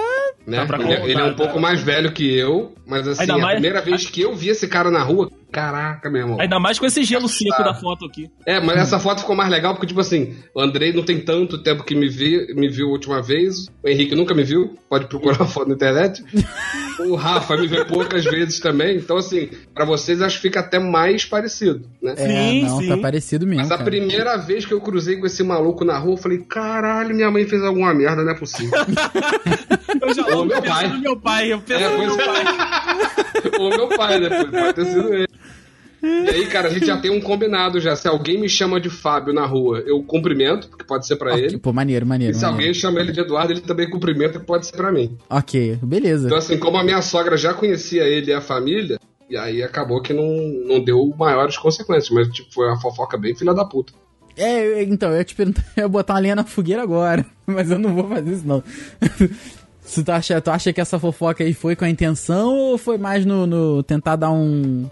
[0.47, 0.57] Né?
[0.57, 3.35] Dá pra Ele, é- ele é um pouco mais velho que eu, mas assim, Ainda
[3.35, 6.41] a mais- primeira vez que eu vi esse cara na rua, caraca, meu irmão.
[6.41, 7.63] Ainda mais com esse gelo seco Tá.
[7.65, 8.31] da foto aqui.
[8.47, 11.63] É, mas essa foto ficou mais legal porque, tipo assim, o Andrei não tem tanto
[11.63, 15.07] tempo que me, vi, me viu a última vez, o Henrique nunca me viu, pode
[15.07, 16.23] procurar a foto na internet.
[17.01, 20.79] O Rafa me vê poucas vezes também, então, assim, pra vocês acho que fica até
[20.79, 22.15] mais parecido, né?
[22.17, 22.89] É, Sim, não, sim.
[22.89, 23.63] tá parecido mesmo.
[23.63, 23.91] Mas a cara.
[23.91, 27.47] primeira vez que eu cruzei com esse maluco na rua, eu falei, caralho, minha mãe
[27.47, 28.71] fez alguma merda, não é possível.
[30.01, 30.99] Eu já Ô, meu pai.
[30.99, 31.53] meu pai.
[31.53, 32.45] Eu penso É, no meu pai.
[33.45, 33.61] é.
[33.61, 34.29] Ou meu pai, né?
[34.45, 35.27] Pode ter sido ele.
[36.03, 37.95] E aí, cara, a gente já tem um combinado já.
[37.95, 41.45] Se alguém me chama de Fábio na rua, eu cumprimento, porque pode ser pra Ok,
[41.45, 41.59] ele.
[41.59, 42.33] Pô, maneiro, maneiro.
[42.33, 42.63] E se maneiro.
[42.63, 45.17] alguém chama ele de Eduardo, ele também cumprimenta, que pode ser pra mim.
[45.29, 46.27] Ok, beleza.
[46.27, 50.01] Então, assim, como a minha sogra já conhecia ele e a família, e aí acabou
[50.01, 50.27] que não,
[50.67, 53.93] não deu maiores consequências, mas tipo, foi uma fofoca bem filha da puta.
[54.37, 57.71] É, então, eu ia te perguntar, eu ia botar uma lenha na fogueira agora, mas
[57.71, 58.63] eu não vou fazer isso, não.
[59.93, 63.27] Tu acha, tu acha que essa fofoca aí foi com a intenção ou foi mais
[63.27, 64.89] no, no tentar dar um,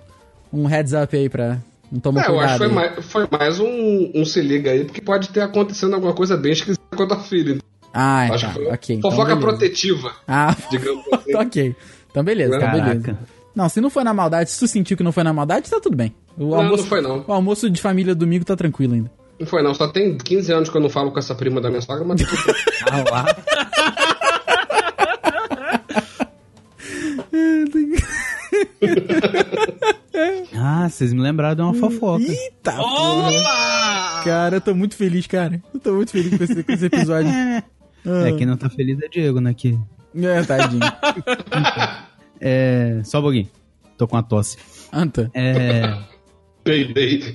[0.52, 1.58] um heads up aí pra.
[1.90, 2.58] Não tomar É, eu acho cuidado.
[2.58, 6.12] que foi mais, foi mais um, um se liga aí, porque pode ter acontecendo alguma
[6.12, 7.58] coisa bem esquisita com a tua filha.
[7.94, 8.96] Ah, acho tá, que foi ok.
[8.96, 9.46] então fofoca beleza.
[9.48, 11.34] protetiva, Ah, digamos assim.
[11.34, 11.76] ok.
[12.10, 12.88] Então beleza, então Caraca.
[12.94, 13.18] beleza.
[13.54, 15.80] Não, se não foi na maldade, se tu sentiu que não foi na maldade, tá
[15.80, 16.14] tudo bem.
[16.36, 17.24] O Não, almoço, não foi não.
[17.26, 19.10] O almoço de família domingo tá tranquilo ainda.
[19.40, 21.70] Não foi não, só tem 15 anos que eu não falo com essa prima da
[21.70, 22.20] minha sogra, mas
[22.86, 23.24] Ah, lá.
[30.54, 32.24] ah, vocês me lembraram de uma fofoca.
[32.24, 32.80] Eita.
[32.80, 34.22] Opa!
[34.24, 35.62] Cara, eu tô muito feliz, cara.
[35.72, 37.30] Eu tô muito feliz com esse, com esse episódio.
[38.06, 39.52] É, quem não tá feliz é Diego, né?
[39.52, 39.78] Que...
[40.14, 40.80] É, tadinho.
[42.40, 43.48] É, só um pouquinho.
[43.98, 44.56] Tô com a tosse.
[44.90, 45.30] Anta.
[45.34, 45.98] É...
[46.64, 47.34] peidei.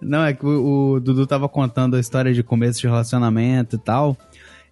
[0.00, 3.78] Não, é que o, o Dudu tava contando a história de começo de relacionamento e
[3.78, 4.16] tal.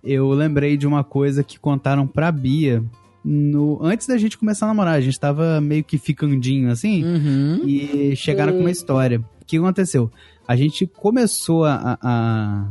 [0.02, 2.84] Eu lembrei de uma coisa que contaram pra Bia
[3.24, 4.94] no, antes da gente começar a namorar.
[4.94, 7.02] A gente tava meio que ficandinho assim.
[7.04, 7.62] Uhum.
[7.66, 9.20] e chegaram com uma história.
[9.40, 10.10] O que aconteceu?
[10.46, 12.68] A gente começou a, a,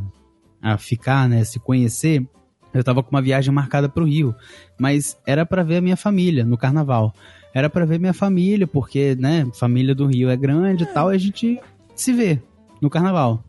[0.62, 2.24] a ficar, né, se conhecer.
[2.72, 4.34] Eu tava com uma viagem marcada pro Rio,
[4.78, 7.14] mas era pra ver a minha família no carnaval.
[7.52, 11.14] Era pra ver minha família, porque, né, família do Rio é grande e tal, e
[11.14, 11.60] a gente
[11.94, 12.40] se vê
[12.82, 13.44] no carnaval.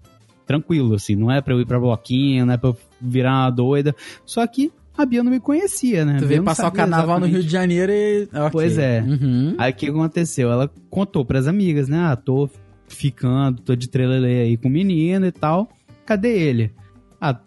[0.46, 3.50] Tranquilo, assim, não é pra eu ir pra bloquinho, não é pra eu virar uma
[3.50, 3.96] doida.
[4.24, 6.14] Só que a Bia não me conhecia, né?
[6.14, 7.34] Tu Bia veio passar o carnaval no exatamente.
[7.34, 8.24] Rio de Janeiro e.
[8.34, 8.50] Ok.
[8.52, 9.02] Pois é.
[9.02, 9.56] Uhum.
[9.58, 10.52] Aí o que aconteceu?
[10.52, 12.00] Ela contou pras amigas, né?
[12.00, 12.50] Ah, tô
[12.88, 15.70] ficando, tô de trelelê aí com o menino e tal.
[16.06, 16.72] Cadê ele?
[17.20, 17.38] Ah,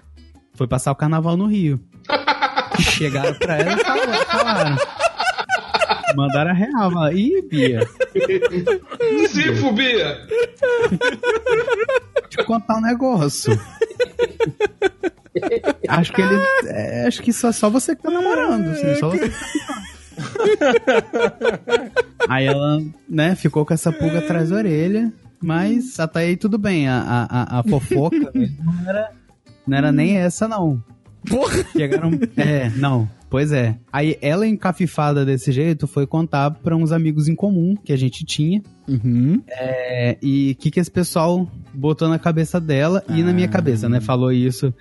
[0.55, 1.81] foi passar o carnaval no Rio.
[2.81, 4.25] Chegaram pra ela e falaram.
[4.27, 4.77] falaram.
[6.17, 6.91] Mandaram a real.
[6.91, 7.87] Falaram, Ih, Bia,
[9.29, 10.19] Sim, Fubia!
[12.23, 13.59] deixa eu contar um negócio.
[15.89, 16.35] acho que ele.
[16.67, 18.69] é, acho que só, só você que tá namorando.
[18.71, 19.35] Assim, só você que
[19.67, 19.83] tá.
[22.29, 25.13] Aí ela, né, ficou com essa pulga atrás da orelha.
[25.41, 26.89] Mas até aí tudo bem.
[26.89, 29.11] A, a, a- fofoca não era,
[29.67, 30.83] não era nem essa, não.
[31.29, 31.65] Porra!
[31.73, 32.11] Chegaram.
[32.37, 33.09] É, não.
[33.31, 33.77] Pois é.
[33.93, 38.25] Aí ela, encafifada desse jeito, foi contar pra uns amigos em comum que a gente
[38.25, 38.63] tinha.
[38.89, 39.41] Uhum.
[39.49, 43.51] É, e o que, que esse pessoal botou na cabeça dela e na minha Ah.
[43.51, 44.01] cabeça, né?
[44.01, 44.73] Falou isso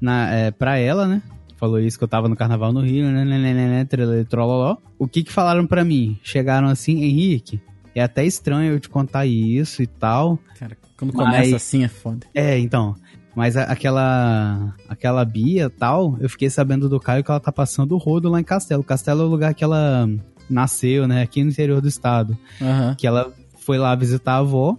[0.00, 1.22] na, é, pra ela, né?
[1.56, 3.24] Falou isso que eu tava no carnaval no Rio, né?
[3.24, 4.76] né, né, né, né trololó.
[4.98, 6.18] O que que falaram pra mim?
[6.22, 7.60] Chegaram assim, Henrique,
[7.94, 10.38] é até estranho eu te contar isso e tal.
[10.58, 12.26] Cara, quando Mas- começa assim é foda.
[12.34, 12.94] É, então.
[13.36, 17.92] Mas a- aquela aquela Bia tal, eu fiquei sabendo do Caio que ela tá passando
[17.94, 18.82] o rodo lá em Castelo.
[18.82, 20.08] Castelo é o lugar que ela
[20.48, 21.22] nasceu, né?
[21.22, 22.36] Aqui no interior do estado.
[22.60, 22.94] Aham.
[22.98, 24.76] Que ela foi lá visitar a avó.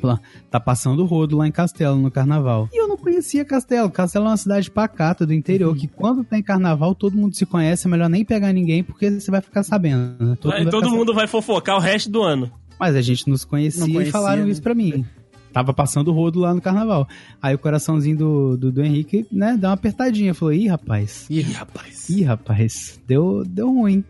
[0.00, 0.18] Falou,
[0.50, 2.68] tá passando o rodo lá em Castelo, no carnaval.
[2.72, 3.90] E eu não conhecia Castelo.
[3.90, 7.86] Castelo é uma cidade pacata do interior, que quando tem carnaval, todo mundo se conhece.
[7.86, 10.16] É melhor nem pegar ninguém, porque você vai ficar sabendo.
[10.24, 10.36] Né?
[10.42, 12.50] Vai todo ficar mundo vai fofocar o resto do ano.
[12.78, 14.50] mas a gente nos conhecia, Não conhecia, e falaram né?
[14.50, 15.04] isso pra mim.
[15.52, 17.08] Tava passando o rodo lá no carnaval.
[17.42, 20.32] Aí o coraçãozinho do, do, do Henrique, né, deu uma apertadinha.
[20.32, 21.26] Falou, ih, rapaz.
[21.28, 22.08] Ih, rapaz.
[22.08, 23.00] Ih, rapaz.
[23.06, 24.04] Deu, deu ruim.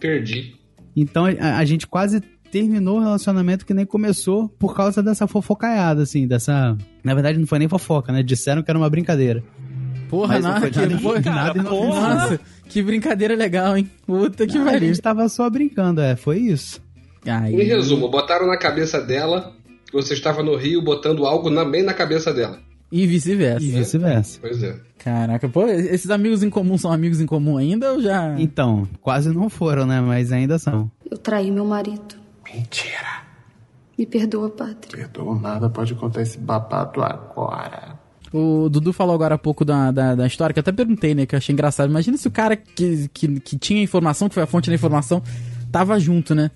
[0.00, 0.54] Perdi.
[0.96, 2.20] Então a, a gente quase
[2.50, 6.76] terminou o relacionamento que nem começou por causa dessa fofocaiada, assim, dessa...
[7.04, 8.22] Na verdade não foi nem fofoca, né?
[8.22, 9.42] Disseram que era uma brincadeira.
[10.08, 12.00] Porra, Mas foi que, nada, foi, nada porra.
[12.00, 12.14] nada.
[12.32, 13.88] Nossa, que brincadeira legal, hein?
[14.04, 14.88] Puta que a pariu.
[14.88, 16.80] gente tava só brincando, é, foi isso.
[17.24, 19.52] Aí, Em resumo, botaram na cabeça dela
[19.86, 22.58] que você estava no Rio botando algo na, bem na cabeça dela.
[22.90, 23.64] E vice-versa.
[23.64, 24.38] E vice-versa.
[24.40, 24.76] Pois é.
[24.98, 28.34] Caraca, pô, esses amigos em comum são amigos em comum ainda ou já.
[28.38, 30.00] Então, quase não foram, né?
[30.00, 30.90] Mas ainda são.
[31.08, 32.19] Eu traí meu marido.
[32.54, 33.22] Mentira.
[33.98, 34.88] Me perdoa, padre.
[34.90, 37.98] Perdoa nada, pode contar esse babado agora.
[38.32, 41.26] O Dudu falou agora há pouco da, da, da história, que eu até perguntei, né?
[41.26, 41.90] Que eu achei engraçado.
[41.90, 45.22] Imagina se o cara que, que, que tinha informação, que foi a fonte da informação,
[45.70, 46.50] tava junto, né?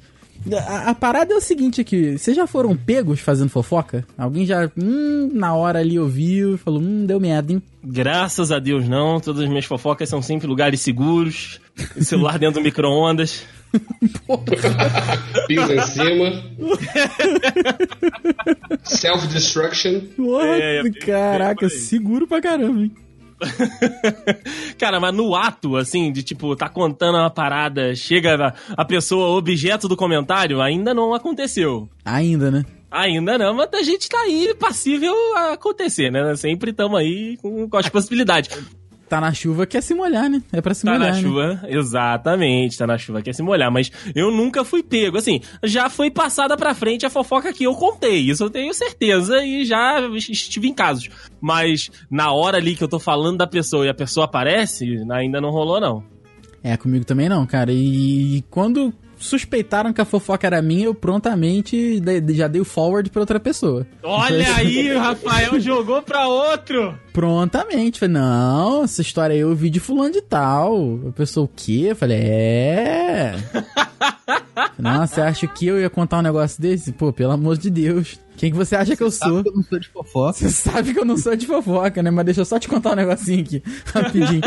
[0.66, 4.04] A, a parada é o seguinte aqui, vocês já foram pegos fazendo fofoca?
[4.16, 7.62] Alguém já, hum, na hora ali ouviu e falou, hum, deu merda, hein?
[7.82, 11.60] Graças a Deus não, todas as minhas fofocas são sempre em lugares seguros,
[12.00, 13.44] celular dentro do micro-ondas.
[15.48, 16.42] Pisa em cima.
[18.82, 20.00] Self-destruction.
[20.42, 22.92] É, é, Caraca, seguro pra caramba, hein?
[24.78, 29.36] Cara, mas no ato, assim, de tipo, tá contando uma parada, chega a, a pessoa
[29.36, 31.88] objeto do comentário, ainda não aconteceu.
[32.04, 32.64] Ainda, né?
[32.90, 36.36] Ainda não, mas a gente tá aí passível a acontecer, né?
[36.36, 38.56] Sempre estamos aí com, com as possibilidades.
[39.08, 40.42] Tá na chuva, quer se molhar, né?
[40.52, 41.20] É pra se Tá molhar, na né?
[41.22, 45.88] chuva, exatamente, tá na chuva, quer se molhar, mas eu nunca fui pego, assim, já
[45.90, 50.00] foi passada pra frente a fofoca que eu contei, isso eu tenho certeza e já
[50.16, 53.94] estive em casos, mas na hora ali que eu tô falando da pessoa e a
[53.94, 56.02] pessoa aparece, ainda não rolou não.
[56.62, 57.70] É, comigo também não, cara.
[57.70, 63.08] E quando suspeitaram que a fofoca era minha, eu prontamente de- já dei o forward
[63.10, 63.86] pra outra pessoa.
[64.02, 66.98] Olha aí, o Rafael jogou pra outro!
[67.12, 68.00] Prontamente.
[68.00, 70.98] Falei, não, essa história aí eu vi de fulano de tal.
[71.08, 71.86] A pessoa, o quê?
[71.90, 73.34] Eu falei, é.
[74.78, 76.92] Nossa, você acha que eu ia contar um negócio desse?
[76.92, 78.18] Pô, pelo amor de Deus.
[78.36, 79.42] Quem que você acha que eu sou?
[79.42, 80.32] Sabe que eu não sou de fofoca.
[80.32, 82.10] Você sabe que eu não sou de fofoca, né?
[82.10, 83.62] Mas deixa eu só te contar um negocinho aqui,
[83.94, 84.42] rapidinho.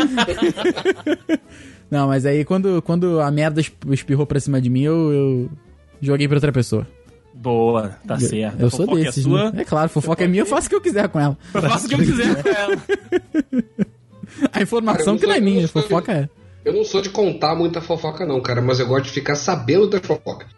[1.90, 5.50] Não, mas aí quando, quando a merda esp- espirrou pra cima de mim, eu, eu
[6.00, 6.86] joguei pra outra pessoa.
[7.34, 8.60] Boa, tá certo.
[8.60, 9.52] Eu sou fofoca desses, é né?
[9.58, 11.38] É claro, fofoca é minha, eu faço o que eu quiser com ela.
[11.54, 12.76] eu faço o que eu quiser com ela.
[14.52, 16.28] A informação Cara, eu que não é minha, eu não fofoca é.
[16.64, 19.88] Eu não sou de contar muita fofoca, não, cara, mas eu gosto de ficar sabendo
[19.88, 20.48] das fofocas.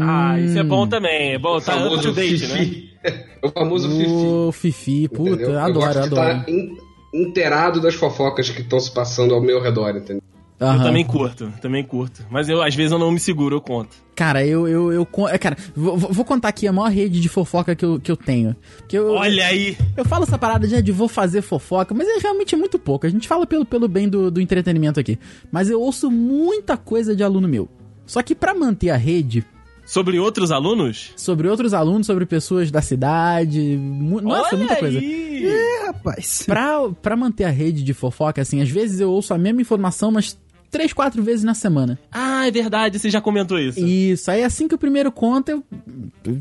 [0.00, 0.68] Ah, isso é Hum.
[0.68, 2.58] bom também, é bom, tá up to date, né?
[2.58, 2.90] fifi.
[3.42, 4.10] o famoso fifi.
[4.10, 5.50] Ô, Fifi, puta, entendeu?
[5.50, 6.38] eu adoro, gosto de adoro.
[6.38, 6.76] estar in-
[7.12, 10.22] inteirado das fofocas que estão se passando ao meu redor, entendeu?
[10.60, 10.84] Eu Aham.
[10.84, 12.24] também curto, também curto.
[12.30, 13.96] Mas eu, às vezes, eu não me seguro, eu conto.
[14.14, 17.74] Cara, eu, eu, eu, é, cara, vou, vou- contar aqui a maior rede de fofoca
[17.74, 18.54] que eu, que eu tenho.
[18.86, 19.76] Que eu, Olha aí!
[19.96, 23.04] Eu falo essa parada de, de vou fazer fofoca, mas é realmente muito pouco.
[23.04, 25.18] A gente fala pelo, pelo bem do, do entretenimento aqui.
[25.50, 27.68] Mas eu ouço muita coisa de aluno meu.
[28.06, 29.44] Só que pra manter a rede,
[29.84, 31.12] Sobre outros alunos?
[31.16, 34.98] sobre outros alunos, sobre pessoas da cidade, mu- nossa, Olha muita coisa.
[34.98, 35.44] aí!
[35.46, 36.44] É, rapaz.
[36.46, 40.10] Pra, pra manter a rede de fofoca, assim, às vezes eu ouço a mesma informação,
[40.10, 40.38] mas
[40.74, 41.96] três, quatro vezes na semana.
[42.10, 43.78] Ah, é verdade, você já comentou isso.
[43.78, 45.64] Isso, aí assim que o primeiro conta, eu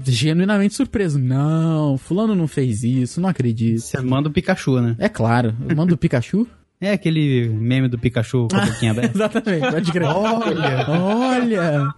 [0.08, 1.19] genuinamente surpreso.
[1.19, 3.80] Não, fulano não fez isso, não acredito.
[3.82, 4.96] Você manda o Pikachu, né?
[4.98, 6.48] É claro, eu mando o Pikachu.
[6.82, 9.12] É aquele meme do Pikachu com a boquinha aberta.
[9.15, 10.08] Exatamente, pode crer.
[10.08, 10.86] Olha!
[10.89, 11.93] Olha!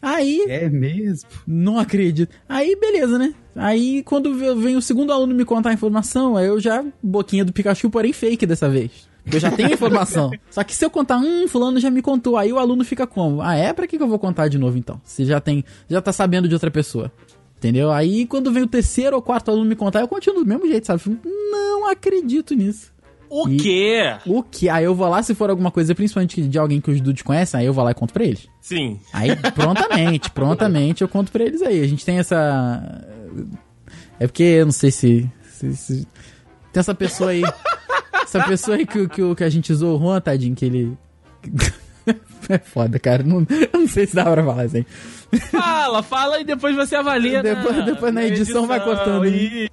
[0.00, 1.28] Aí, É mesmo.
[1.46, 2.34] não acredito.
[2.48, 3.32] Aí, beleza, né?
[3.56, 7.52] Aí, quando vem o segundo aluno me contar a informação, aí eu já, boquinha do
[7.52, 8.90] Pikachu, porém fake dessa vez.
[9.30, 10.30] Eu já tenho informação.
[10.50, 13.40] Só que se eu contar, hum, fulano já me contou, aí o aluno fica como?
[13.40, 13.72] Ah, é?
[13.72, 15.00] Pra que que eu vou contar de novo, então?
[15.04, 17.10] Você já tem, já tá sabendo de outra pessoa.
[17.58, 17.92] Entendeu?
[17.92, 20.86] Aí, quando vem o terceiro ou quarto aluno me contar, eu continuo do mesmo jeito,
[20.88, 21.00] sabe?
[21.24, 22.90] Não acredito nisso.
[23.30, 24.14] O E- quê?
[24.26, 24.68] O que?
[24.68, 27.60] Aí eu vou lá, se for alguma coisa, principalmente de alguém que os dudes conhecem,
[27.60, 28.48] aí eu vou lá e conto pra eles.
[28.60, 28.98] Sim.
[29.12, 31.80] Aí, prontamente, prontamente eu conto pra eles aí.
[31.80, 33.00] A gente tem essa.
[34.18, 35.30] É porque eu não sei se.
[35.52, 36.06] se- se-
[36.72, 37.42] Tem essa pessoa aí.
[38.22, 40.96] essa pessoa aí que, que, que a gente usou o Juan, tadinho, que ele.
[42.48, 43.22] é foda, cara.
[43.22, 44.86] Não, eu não sei se dá pra falar aí.
[45.50, 47.42] Fala, fala e depois você avalia.
[47.42, 49.30] Depois- na, depois na edição vai cortando, né?
[49.30, 49.70] E...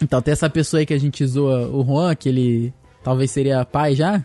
[0.00, 3.64] Então, tem essa pessoa aí que a gente zoa o Juan, que ele talvez seria
[3.64, 4.24] pai já,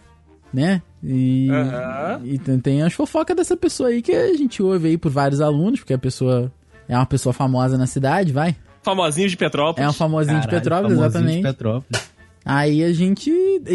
[0.54, 0.82] né?
[1.04, 2.22] E, Aham.
[2.26, 5.40] e tem, tem as fofocas dessa pessoa aí que a gente ouve aí por vários
[5.40, 6.52] alunos, porque a pessoa
[6.88, 8.56] é uma pessoa famosa na cidade, vai.
[8.82, 9.86] Famosinho de Petrópolis.
[9.86, 11.38] É um famosinho de Caralho, Petrópolis, famosinho exatamente.
[11.38, 12.12] De Petrópolis.
[12.46, 13.32] Aí a gente.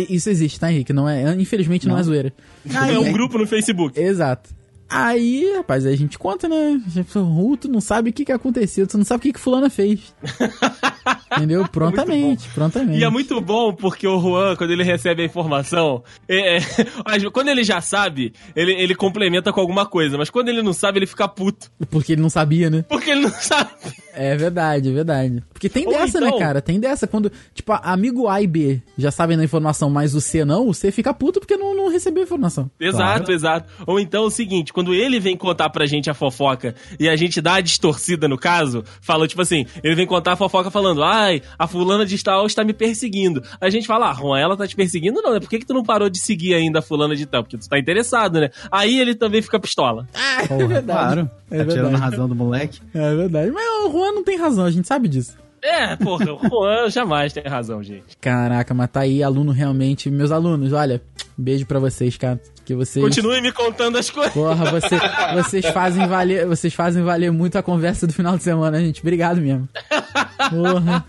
[0.09, 0.93] Isso existe, tá, Henrique?
[0.93, 2.33] Não é, infelizmente não, é zoeira.
[2.73, 3.99] É um grupo no Facebook.
[4.01, 4.51] Exato.
[4.93, 6.81] Aí, rapaz, aí a gente conta, né?
[6.87, 9.23] A gente fala, "Ru, tu não sabe o que, que aconteceu, tu não sabe o
[9.23, 10.15] que, que fulana fez.
[11.37, 11.67] Entendeu?
[11.69, 12.99] Prontamente, prontamente.
[12.99, 16.61] E é muito bom porque o Juan, quando ele recebe a informação, é, é,
[17.33, 20.99] quando ele já sabe, ele, ele complementa com alguma coisa, mas quando ele não sabe,
[20.99, 21.71] ele fica puto.
[21.91, 22.83] Porque ele não sabia, né?
[22.89, 23.71] Porque ele não sabe.
[24.15, 25.43] É verdade, é verdade.
[25.53, 26.61] Porque tem Ou dessa, então- né, cara?
[26.61, 27.07] Tem dessa.
[27.07, 30.75] Quando, tipo, amigo A e B já sabem da informação, mas o C não, o
[30.75, 32.71] C fica puto porque não, não recebeu a informação.
[32.79, 33.69] Exato, exato.
[33.87, 37.17] Ou então é o seguinte, quando ele vem contar pra gente a fofoca e a
[37.17, 41.03] gente dá a distorcida no caso, fala tipo assim, ele vem contar a fofoca falando,
[41.03, 43.43] ai, a fulana de tal está me perseguindo.
[43.61, 45.21] A gente fala, ah, Juan, ela tá te perseguindo?
[45.21, 45.41] Não, né?
[45.41, 47.43] Por que, que tu não parou de seguir ainda a fulana de tal?
[47.43, 48.51] Porque tu tá interessado, né?
[48.71, 50.07] Aí ele também fica pistola.
[50.49, 50.87] Porra, verdade.
[50.87, 51.31] claro.
[51.51, 52.81] É tá tirando a razão do moleque.
[52.95, 53.51] É verdade.
[53.51, 55.37] Mas o Juan não tem razão, a gente sabe disso.
[55.63, 58.17] É, porra, o Juan jamais tem razão, gente.
[58.21, 60.11] Caraca, mas tá aí, aluno realmente.
[60.11, 61.01] Meus alunos, olha,
[61.39, 62.41] beijo pra vocês, cara.
[62.65, 63.05] Que vocês.
[63.05, 64.33] Continue me contando as coisas.
[64.33, 64.97] Porra, você,
[65.35, 69.01] vocês fazem valer, vocês fazem valer muito a conversa do final de semana, gente.
[69.01, 69.69] Obrigado mesmo.
[70.51, 71.05] Porra.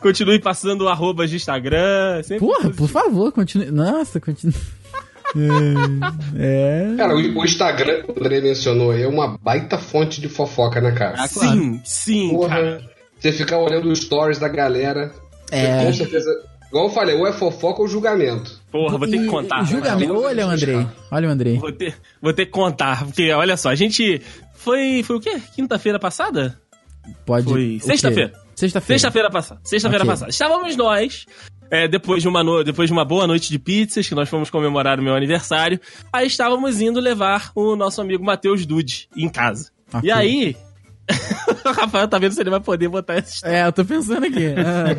[0.00, 2.22] Continue passando arrobas de Instagram.
[2.22, 3.70] sempre Porra, por favor, continue.
[3.70, 4.54] Nossa, continue.
[5.36, 6.92] É.
[6.92, 6.96] é.
[6.96, 10.92] Cara, o, Instagram que o André mencionou aí é uma baita fonte de fofoca, né,
[10.92, 11.16] cara?
[11.18, 11.52] Ah, claro.
[11.52, 12.82] Sim, sim, Porra, cara.
[13.20, 15.12] você ficar olhando os stories da galera.
[15.50, 15.84] É.
[15.84, 16.30] Com certeza.
[16.68, 18.57] Igual eu falei, ou é fofoca ou julgamento.
[18.70, 19.62] Porra, vou ter que contar.
[19.62, 19.72] Mas-
[20.10, 20.86] Olha o Andrei.
[21.10, 21.58] Olha o Andrei.
[21.58, 24.20] Vou ter, vou ter que contar, porque olha só, a gente.
[24.54, 25.40] Foi, foi o quê?
[25.54, 26.60] Quinta-feira passada?
[27.24, 27.44] Pode.
[27.48, 28.32] Foi sexta-feira.
[28.54, 28.98] Sexta-feira.
[28.98, 29.60] Sexta-feira passada.
[29.64, 30.10] Sexta-feira Ok.
[30.12, 30.30] passada.
[30.30, 31.24] Estávamos nós,
[31.70, 34.50] é, depois, de uma no- depois de uma boa noite de pizzas, que nós fomos
[34.50, 35.80] comemorar o meu aniversário,
[36.12, 39.70] aí estávamos indo levar o nosso amigo Matheus Dude em casa.
[39.94, 40.06] Ok.
[40.08, 40.56] E aí.
[41.64, 43.56] o Rafael tá vendo se ele vai poder botar essa história.
[43.56, 44.48] É, eu tô pensando aqui.
[44.58, 44.94] Ah.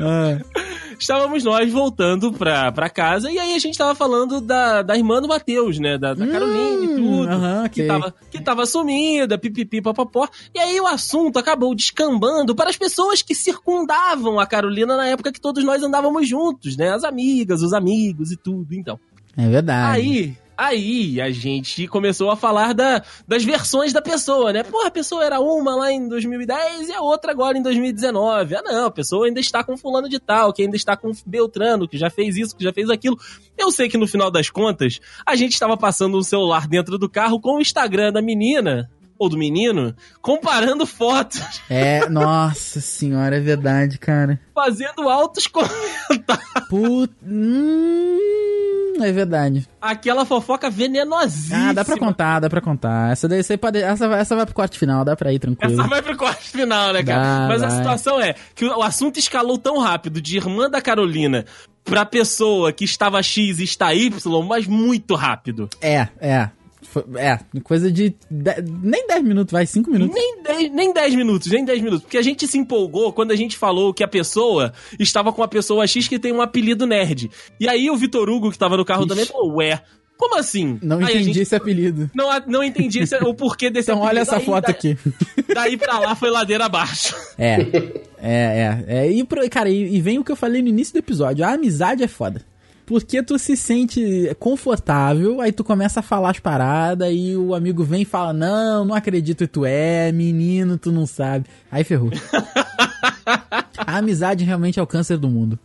[0.00, 0.58] Ah.
[0.98, 5.20] Estávamos nós voltando pra, pra casa, e aí a gente tava falando da, da irmã
[5.20, 5.96] do Matheus, né?
[5.96, 7.28] Da, da Caroline e tudo.
[7.28, 10.28] Hum, aham, que, tava, que tava sumida, pipipi, papapó.
[10.54, 15.32] E aí o assunto acabou descambando para as pessoas que circundavam a Carolina na época
[15.32, 16.90] que todos nós andávamos juntos, né?
[16.90, 18.98] As amigas, os amigos e tudo, então.
[19.36, 20.00] É verdade.
[20.00, 24.64] Aí, aí a gente começou a falar da, das versões da pessoa, né?
[24.64, 28.56] Porra, a pessoa era uma lá em 2010 e a outra agora em 2019.
[28.56, 31.86] Ah, não, a pessoa ainda está com fulano de tal, que ainda está com Beltrano,
[31.86, 33.16] que já fez isso, que já fez aquilo.
[33.56, 37.08] Eu sei que no final das contas, a gente estava passando um celular dentro do
[37.08, 38.90] carro com o Instagram da menina.
[39.18, 44.38] Ou do menino, comparando fotos, É, nossa senhora, é verdade, cara.
[44.54, 46.68] fazendo altos comentários.
[46.70, 47.12] Put...
[47.26, 48.18] Hum,
[49.00, 49.66] é verdade.
[49.80, 51.70] Aquela fofoca venenosíssima.
[51.70, 53.12] Ah, dá pra contar, dá pra contar.
[53.12, 53.78] Essa daí pode.
[53.80, 55.72] Essa, vai- essa vai pro corte final, dá pra ir tranquilo.
[55.72, 57.22] Essa vai pro corte final, né, cara?
[57.22, 57.76] Dá, Mas a vai.
[57.76, 61.44] situação é que o assunto escalou tão rápido de irmã da Carolina
[61.84, 64.12] pra pessoa que estava X e está Y,
[64.46, 65.68] mas muito rápido.
[65.80, 66.50] É, é.
[66.90, 68.10] Foi- É, coisa de.
[68.30, 70.14] de- nem 10 minutos, vai, 5 minutos.
[70.14, 72.02] Nem 10, nem 10 minutos, nem 10 minutos.
[72.02, 75.48] Porque a gente se empolgou quando a gente falou que a pessoa estava com a
[75.48, 77.30] pessoa X que tem um apelido nerd.
[77.60, 79.08] E aí o Vitor Hugo, que tava no carro Ixi.
[79.08, 79.82] também, falou, ué,
[80.16, 80.78] como assim?
[80.82, 82.10] Não Aí entendi gente esse apelido.
[82.14, 84.22] Não, não entendi esse- o porquê desse Então olha apelido.
[84.22, 84.96] essa Aí, foto da- aqui.
[85.54, 87.14] Daí pra lá foi ladeira abaixo.
[87.36, 87.60] É.
[88.20, 89.06] É, é.
[89.06, 89.10] é.
[89.12, 91.44] E, cara, e, e vem o que eu falei no início do episódio.
[91.44, 92.42] A amizade é foda.
[92.88, 97.84] Porque tu se sente confortável, aí tu começa a falar as paradas, e o amigo
[97.84, 101.44] vem e fala: Não, não acredito que tu é, menino, tu não sabe.
[101.70, 102.10] Aí ferrou.
[103.76, 105.58] A amizade realmente é o câncer do mundo.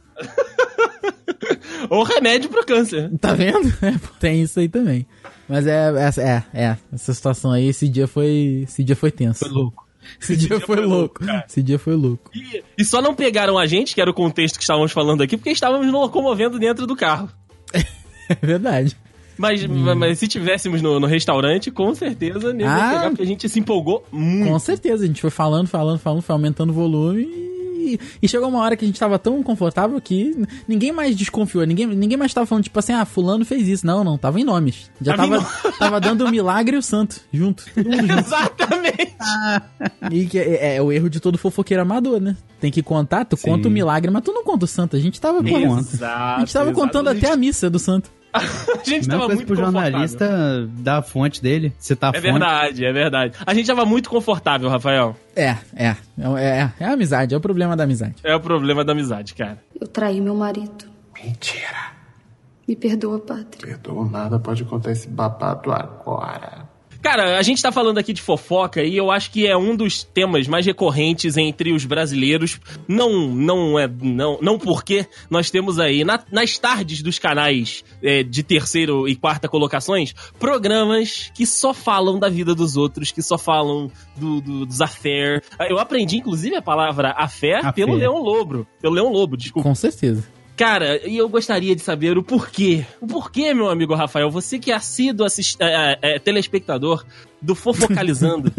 [1.89, 3.09] Ou remédio pro câncer.
[3.19, 3.71] Tá vendo?
[3.82, 5.05] É, tem isso aí também.
[5.47, 8.63] Mas é, é, é, é, essa situação aí, esse dia foi.
[8.67, 9.39] Esse dia foi tenso.
[9.39, 9.83] Foi louco.
[10.22, 11.22] Esse dia foi louco.
[11.47, 12.30] Esse dia foi louco.
[12.34, 15.38] E, e só não pegaram a gente, que era o contexto que estávamos falando aqui,
[15.38, 17.30] porque estávamos nos locomovendo dentro do carro.
[18.30, 18.95] É verdade.
[19.38, 22.51] Mas, mas se tivéssemos no, no restaurante, com certeza Ah.
[22.51, 22.56] ia
[22.95, 24.49] pegar, porque a gente se empolgou muito.
[24.49, 27.53] Com certeza, a gente foi falando, falando, falando, foi aumentando o volume e,
[28.22, 30.36] e chegou uma hora que a gente tava tão confortável que
[30.68, 33.86] ninguém mais desconfiou, ninguém, ninguém mais tava falando, tipo assim, ah, fulano fez isso.
[33.86, 34.90] Não, não, tava em nomes.
[35.02, 37.66] Já Tava tava, tava dando o milagre e o santo, junto.
[37.76, 38.20] Junto.
[38.20, 39.14] Exatamente.
[40.12, 42.36] E que é, é o erro de todo fofoqueiro amador, né?
[42.60, 43.50] Tem que contar, tu Sim.
[43.50, 44.96] conta o milagre, mas tu não conta o santo.
[44.96, 45.80] A gente tava contando.
[45.80, 46.80] Exato, A gente tava exato.
[46.80, 48.10] contando gente- até a missa do santo.
[48.74, 52.22] A gente Mesma tava coisa muito pro jornalista dar a fonte dele, citar a É
[52.22, 52.32] fonte.
[52.32, 53.38] verdade, é verdade.
[53.46, 55.16] A gente tava muito confortável, Rafael.
[55.36, 55.88] É, é.
[55.88, 55.96] É,
[56.40, 58.16] é, é a amizade, é o problema da amizade.
[58.24, 59.60] É o problema da amizade, cara.
[59.80, 60.86] Eu traí meu marido.
[61.16, 61.94] Mentira.
[62.68, 63.60] Me perdoa, padre.
[63.62, 66.68] Perdoa nada, pode contar esse babado agora.
[67.04, 70.04] Cara, a gente tá falando aqui de fofoca e eu acho que é um dos
[70.04, 72.60] temas mais recorrentes entre os brasileiros.
[72.88, 78.24] Não, não é, não, não porque nós temos aí na- nas tardes dos canais é,
[78.24, 83.38] de terceiro e quarta colocações programas que só falam da vida dos outros, que só
[83.38, 85.43] falam do, do- dos affair.
[85.70, 87.74] Eu aprendi inclusive a palavra affair, Affair.
[87.74, 89.68] pelo Leão Lobo, pelo Leão Lobo, desculpa.
[89.68, 90.24] Com certeza.
[90.64, 92.86] Cara, e eu gostaria de saber o porquê.
[93.01, 95.57] O porquê, meu amigo Rafael, você que é assíduo assist...
[95.59, 97.05] é, é, é, telespectador
[97.44, 98.52] do Fofocalizando.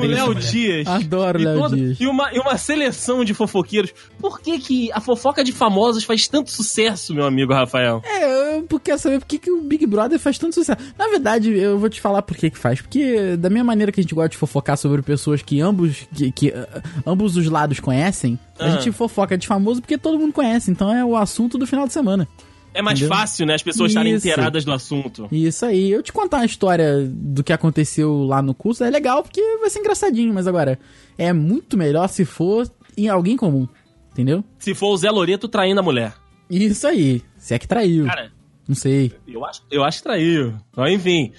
[0.00, 0.86] o Léo Dias.
[0.86, 2.00] Adoro Léo Dias.
[2.00, 3.92] E uma, e uma seleção de fofoqueiros.
[4.20, 8.00] Por que, que a fofoca de famosos faz tanto sucesso, meu amigo Rafael?
[8.04, 10.80] É, eu quero saber por que, que o Big Brother faz tanto sucesso.
[10.96, 12.80] Na verdade, eu vou te falar por que que faz.
[12.80, 16.30] Porque da mesma maneira que a gente gosta de fofocar sobre pessoas que ambos, que,
[16.30, 18.70] que, ah, ambos os lados conhecem, a Ah.
[18.70, 20.70] gente fofoca de famoso porque todo mundo conhece.
[20.70, 22.28] Então é o assunto do final de semana.
[22.74, 23.16] É mais Entendeu?
[23.16, 23.54] fácil, né?
[23.54, 25.26] As pessoas estarem inteiradas do assunto.
[25.32, 25.90] Isso aí.
[25.90, 29.68] Eu te contar uma história do que aconteceu lá no curso é legal porque vai
[29.70, 30.78] ser engraçadinho, mas agora
[31.16, 33.66] é muito melhor se for em alguém comum.
[34.12, 34.44] Entendeu?
[34.58, 36.14] Se for o Zé Loreto traindo a mulher.
[36.50, 37.22] Isso aí.
[37.36, 38.06] Se é que traiu.
[38.06, 38.30] Cara,
[38.66, 39.12] Não sei.
[39.26, 40.54] eu acho, eu acho que traiu.
[40.76, 41.32] Mas enfim.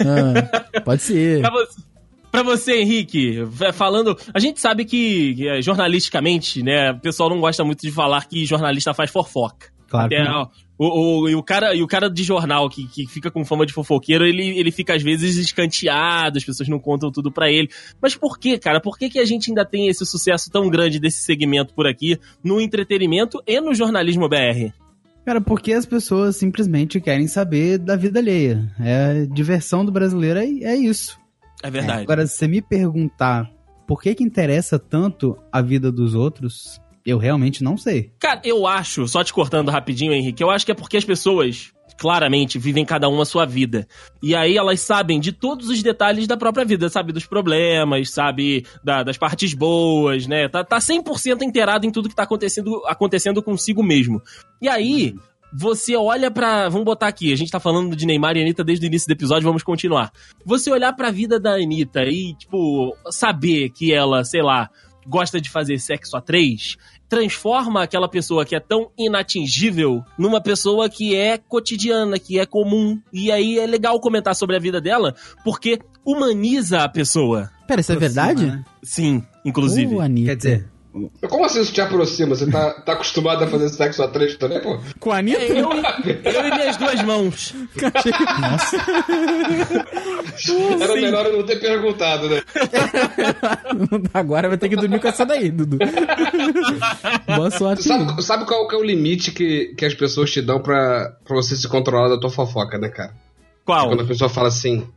[0.00, 1.40] Ah, pode ser.
[1.42, 1.80] Pra você,
[2.30, 3.38] pra você, Henrique,
[3.74, 4.16] falando.
[4.32, 8.24] A gente sabe que, que, eh, jornalisticamente, né, o pessoal não gosta muito de falar
[8.26, 9.66] que jornalista faz fofoca.
[9.90, 10.46] Claro Até, ó,
[10.78, 13.66] o, o, e o, cara, e o cara de jornal que, que fica com fama
[13.66, 17.68] de fofoqueiro, ele, ele fica às vezes escanteado, as pessoas não contam tudo pra ele.
[18.00, 18.80] Mas por que, cara?
[18.80, 22.18] Por que, que a gente ainda tem esse sucesso tão grande desse segmento por aqui,
[22.42, 24.72] no entretenimento e no jornalismo BR?
[25.26, 28.72] Cara, porque as pessoas simplesmente querem saber da vida alheia.
[28.78, 31.18] É a diversão do brasileiro é, é isso.
[31.62, 32.02] É verdade.
[32.02, 33.50] Agora, se você me perguntar
[33.88, 38.10] por que que interessa tanto a vida dos outros, eu realmente não sei.
[38.18, 41.72] Cara, eu acho, só te cortando rapidinho, Henrique, eu acho que é porque as pessoas,
[41.98, 43.86] claramente, vivem cada uma a sua vida.
[44.22, 47.12] E aí elas sabem de todos os detalhes da própria vida, sabe?
[47.12, 48.64] Dos problemas, sabe?
[48.82, 50.48] Da- das partes boas, né?
[50.48, 54.20] Tá, tá 100% inteirado em tudo que tá acontecendo, acontecendo consigo mesmo.
[54.62, 55.14] E aí.
[55.52, 56.68] Você olha pra.
[56.68, 59.12] Vamos botar aqui, a gente tá falando de Neymar e Anitta desde o início do
[59.14, 60.12] episódio, vamos continuar.
[60.46, 64.70] Você olhar pra vida da Anitta e, tipo, saber que ela, sei lá,
[65.06, 66.76] gosta de fazer sexo a três,
[67.08, 73.00] transforma aquela pessoa que é tão inatingível numa pessoa que é cotidiana, que é comum.
[73.12, 77.50] E aí é legal comentar sobre a vida dela, porque humaniza a pessoa.
[77.66, 78.46] Pera, isso é verdade?
[78.46, 78.64] né?
[78.82, 79.98] Sim, inclusive.
[79.98, 80.30] Anitta.
[80.30, 80.70] Quer dizer,
[81.28, 82.34] Como assim isso te aproxima?
[82.34, 84.80] Você tá, tá acostumado a fazer sexo a três também, pô?
[84.98, 85.40] Com a Anitta?
[85.44, 87.54] eu, eu e minhas duas mãos.
[90.80, 92.42] Era melhor eu não ter perguntado, né?
[94.12, 95.78] Agora vai ter que dormir com essa daí, Dudu.
[97.36, 97.84] Boa sorte.
[97.84, 101.36] Sabe, sabe qual que é o limite que, que as pessoas te dão pra, pra
[101.36, 103.14] você se controlar da tua fofoca, né, cara?
[103.64, 103.88] Qual?
[103.88, 104.88] Quando a pessoa fala assim,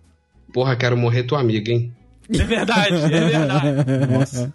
[0.51, 1.93] porra, quero morrer tua amiga, hein?
[2.29, 4.07] É verdade, é verdade.
[4.11, 4.53] nossa.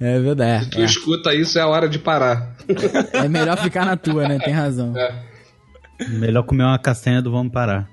[0.00, 0.70] É verdade.
[0.70, 2.56] Tu escuta isso, é a hora de parar.
[3.12, 4.38] É melhor ficar na tua, né?
[4.38, 4.94] Tem razão.
[6.08, 7.88] melhor comer uma castanha do vamos parar.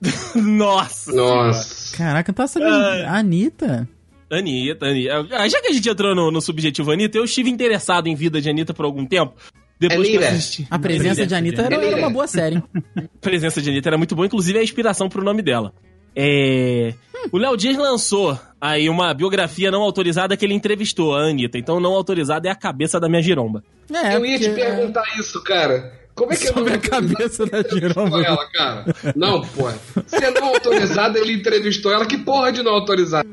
[0.34, 1.12] Nossa.
[1.12, 1.96] Nossa.
[1.96, 2.74] Caraca, eu tava sabendo.
[2.74, 3.88] A Anitta?
[4.30, 5.26] Anitta, Anitta.
[5.30, 8.40] Ah, Já que a gente entrou no, no subjetivo Anitta, eu estive interessado em vida
[8.40, 9.34] de Anitta por algum tempo.
[9.78, 10.34] Depois que eu Anita.
[10.34, 10.66] assisti.
[10.70, 12.56] A presença de Anitta era, era uma boa série.
[12.56, 12.62] hein?
[12.96, 15.72] A presença de Anitta era muito boa, inclusive é a inspiração pro nome dela.
[16.14, 16.94] É...
[17.30, 21.56] O Léo Dias lançou aí uma biografia não autorizada que ele entrevistou a Anitta.
[21.58, 23.62] Então, não autorizada é a cabeça da minha giromba.
[23.92, 26.00] É, eu ia te porque- perguntar isso, cara.
[26.14, 28.22] Como é que Sobre eu a cabeça da giromba.
[28.22, 28.84] ela, cara.
[29.16, 29.70] Não, pô.
[30.06, 32.04] Se é não autorizada, ele entrevistou ela.
[32.04, 33.26] Que porra de não autorizada?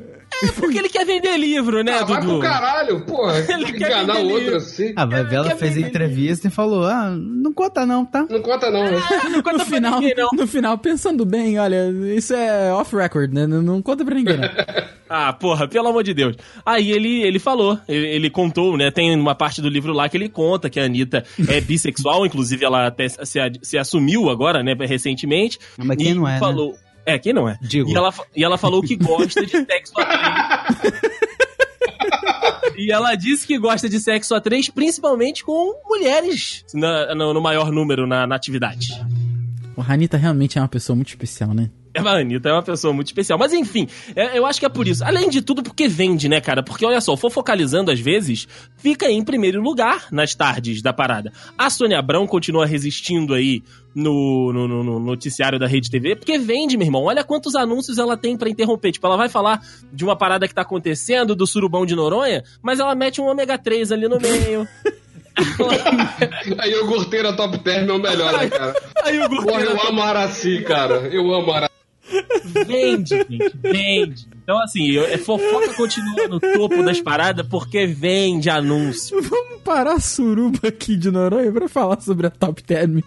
[0.44, 2.40] É porque ele quer vender livro, né, Ah, vai pro Dudu?
[2.42, 3.40] caralho, porra.
[3.50, 4.58] Ele quer Enganar vender o outro livro.
[4.58, 4.94] assim.
[4.96, 8.26] A Vela quer fez a entrevista e falou: Ah, não conta não, tá?
[8.30, 8.84] Não conta, não.
[8.86, 9.00] né?
[9.30, 10.30] Não conta No final, ninguém, não.
[10.34, 13.46] no final, pensando bem, olha, isso é off-record, né?
[13.48, 14.50] Não, não conta pra ninguém, não.
[15.12, 16.36] Ah, porra, pelo amor de Deus.
[16.64, 18.92] Aí ele, ele falou, ele, ele contou, né?
[18.92, 22.64] Tem uma parte do livro lá que ele conta que a Anitta é bissexual, inclusive
[22.64, 25.58] ela até se, se assumiu agora, né, recentemente.
[25.80, 26.40] Mas quem e não é, né?
[27.06, 27.58] É, quem não é?
[27.62, 27.90] Digo.
[27.90, 31.02] E ela, e ela falou que gosta de sexo a três.
[32.78, 37.42] E ela disse que gosta de sexo a três, principalmente com mulheres na- no, no
[37.42, 38.88] maior número na, na atividade.
[39.76, 41.70] O Anitta realmente é uma pessoa muito especial, né?
[42.08, 43.38] A Anitta é uma pessoa muito especial.
[43.40, 45.04] Mas enfim, é- eu acho que é por isso.
[45.04, 46.62] Além de tudo, porque vende, né, cara?
[46.64, 48.48] Porque olha só, for focalizando às vezes,
[48.78, 51.32] fica em primeiro lugar nas tardes da parada.
[51.58, 53.62] A Sônia Abrão continua resistindo aí
[53.96, 57.04] no, no- no- no noticiário da Rede TV, porque vende, meu irmão.
[57.04, 58.92] Olha quantos anúncios ela tem pra interromper.
[58.92, 62.80] Tipo, ela vai falar de uma parada que tá acontecendo, do surubão de Noronha, mas
[62.80, 64.68] ela mete um ômega 3 ali no meio.
[66.60, 68.76] A iogurteira top term é o melhor, né, cara?
[69.04, 70.96] aí o Porra, eu amo Araci, cara.
[71.12, 71.70] Eu amo Araci.
[72.66, 74.28] Vende, gente, vende.
[74.44, 79.22] Então, assim, eu- é fofoca continua no topo das paradas porque vende anúncio.
[79.22, 83.02] Vamos parar a suruba aqui de Noronha pra falar sobre a Top Term.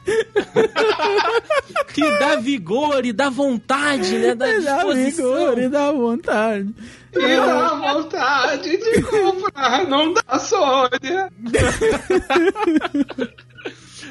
[1.92, 4.34] Que dá vigor e dá vontade, né?
[4.34, 6.74] Dá Dá vigor e dá vontade.
[7.14, 11.28] E dá vontade de comprar, não dá Sônia.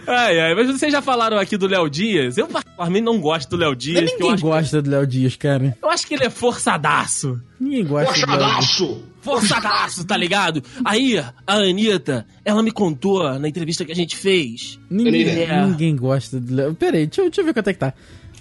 [0.07, 2.37] Ai, ai, mas vocês já falaram aqui do Léo Dias.
[2.37, 3.99] Eu, particularmente, não gosto do Léo Dias.
[4.05, 5.77] que eu, Ninguém acho, gosta do Léo Dias, cara.
[5.81, 7.39] eu acho que ele é forçadaço.
[7.59, 8.97] Ninguém gosta do Léo Dias.
[9.21, 10.63] Forçadaço, tá ligado?
[10.83, 14.79] Aí, a Anitta, ela me contou na entrevista que a gente fez.
[14.89, 15.65] Ninguém, É.
[15.65, 16.73] ninguém gosta do Léo.
[16.73, 17.93] Pera aí, deixa, eu- deixa eu ver quanto é que tá.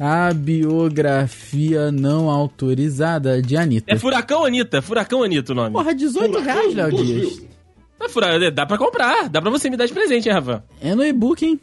[0.03, 3.93] A biografia não autorizada de Anitta.
[3.93, 5.73] É Furacão Anitta, Furacão Anitta o nome.
[5.73, 7.29] Porra, 18 reais, Léo Dias.
[7.35, 7.51] Fura,
[8.53, 10.65] dá pra comprar, dá pra você me dar de presente, hein, Rafa?
[10.81, 11.61] É no e-book, hein?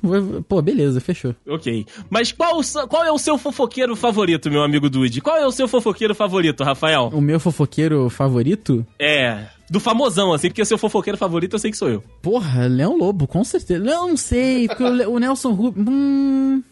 [0.48, 1.36] Pô, beleza, fechou.
[1.48, 1.86] Ok.
[2.10, 2.60] Mas qual,
[2.90, 5.22] qual é o seu fofoqueiro favorito, meu amigo Dude?
[5.22, 7.10] Qual é o seu fofoqueiro favorito, Rafael?
[7.14, 8.86] O meu fofoqueiro favorito?
[9.00, 9.46] É.
[9.70, 12.02] Do famosão, assim, porque o seu fofoqueiro favorito eu sei que sou eu.
[12.22, 13.84] Porra, Leão Lobo, com certeza.
[13.84, 15.86] Eu não sei, porque o, Le- o Nelson Rubens.
[15.90, 16.64] Hum,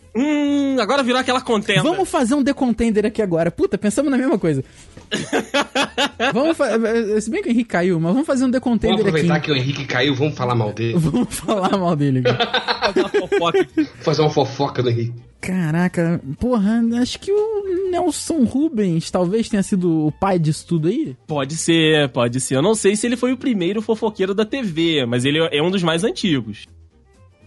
[0.76, 1.84] Hum, agora virou aquela contenda.
[1.84, 3.50] vamos fazer um decontender aqui agora.
[3.50, 4.64] Puta, pensamos na mesma coisa.
[6.34, 7.22] vamos fazer.
[7.22, 9.08] Se bem que o Henrique caiu, mas vamos fazer um Vamos decontender aqui.
[9.10, 10.98] aproveitar que o Henrique caiu, vamos falar mal dele.
[10.98, 12.22] Vamos falar mal dele.
[12.22, 12.92] cara.
[12.94, 13.90] fazer uma fofoca aqui.
[14.02, 15.14] Fazer uma fofoca do Henrique.
[15.42, 21.16] Caraca, porra, acho que o Nelson Rubens talvez tenha sido o pai disso tudo aí.
[21.28, 22.56] Pode ser, pode ser.
[22.56, 25.70] Eu não sei se ele foi o primeiro fofoqueiro da TV, mas ele é um
[25.70, 26.66] dos mais antigos.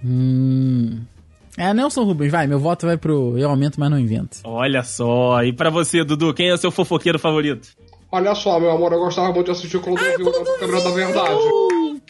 [0.05, 1.01] Hum.
[1.59, 4.39] É, Nelson Rubens, vai, meu voto vai pro Eu Aumento, mas não invento.
[4.45, 5.43] Olha só.
[5.43, 7.69] E pra você, Dudu, quem é o seu fofoqueiro favorito?
[8.11, 11.41] Olha só, meu amor, eu gostava muito de assistir o Clodovil na Câmara da Verdade.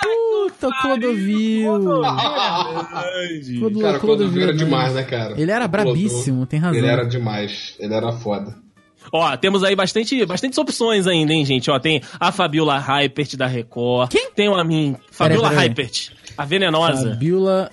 [0.00, 1.80] Puta, Clodovil.
[3.58, 4.58] Clodo- Cara, Clodovil era né?
[4.58, 5.34] demais, né, cara?
[5.40, 6.78] Ele era brabíssimo, tem razão.
[6.78, 8.54] Ele era demais, ele era foda.
[9.12, 11.70] Ó, temos aí bastante, bastantes opções ainda, hein, gente?
[11.70, 14.10] Ó, tem a Fabiola Hypert da Record.
[14.10, 14.30] Quem?
[14.32, 15.48] Tem a mim, Fabiola.
[15.48, 17.10] Hypert, a venenosa.
[17.10, 17.70] Fabiola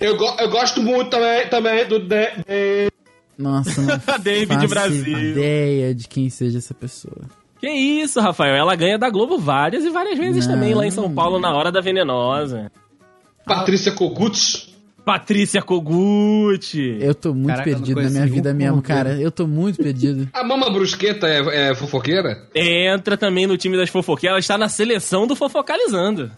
[0.00, 1.98] Eu, go- eu gosto muito também, também do...
[1.98, 2.06] De,
[2.46, 2.90] de-
[3.38, 5.18] Nossa, não David faço Brasil.
[5.18, 7.22] ideia de quem seja essa pessoa.
[7.60, 8.54] Que isso, Rafael?
[8.54, 10.54] Ela ganha da Globo várias e várias vezes Não.
[10.54, 12.72] também lá em São Paulo na hora da venenosa.
[13.44, 14.70] Patrícia Kogut.
[15.04, 16.74] Patrícia Kogut.
[17.00, 19.20] Eu tô muito Caraca, perdido na minha vida mesmo, cara.
[19.20, 20.28] Eu tô muito perdido.
[20.32, 22.46] A Mama Brusqueta é, é fofoqueira?
[22.54, 26.30] Entra também no time das fofoqueiras, ela está na seleção do Fofocalizando.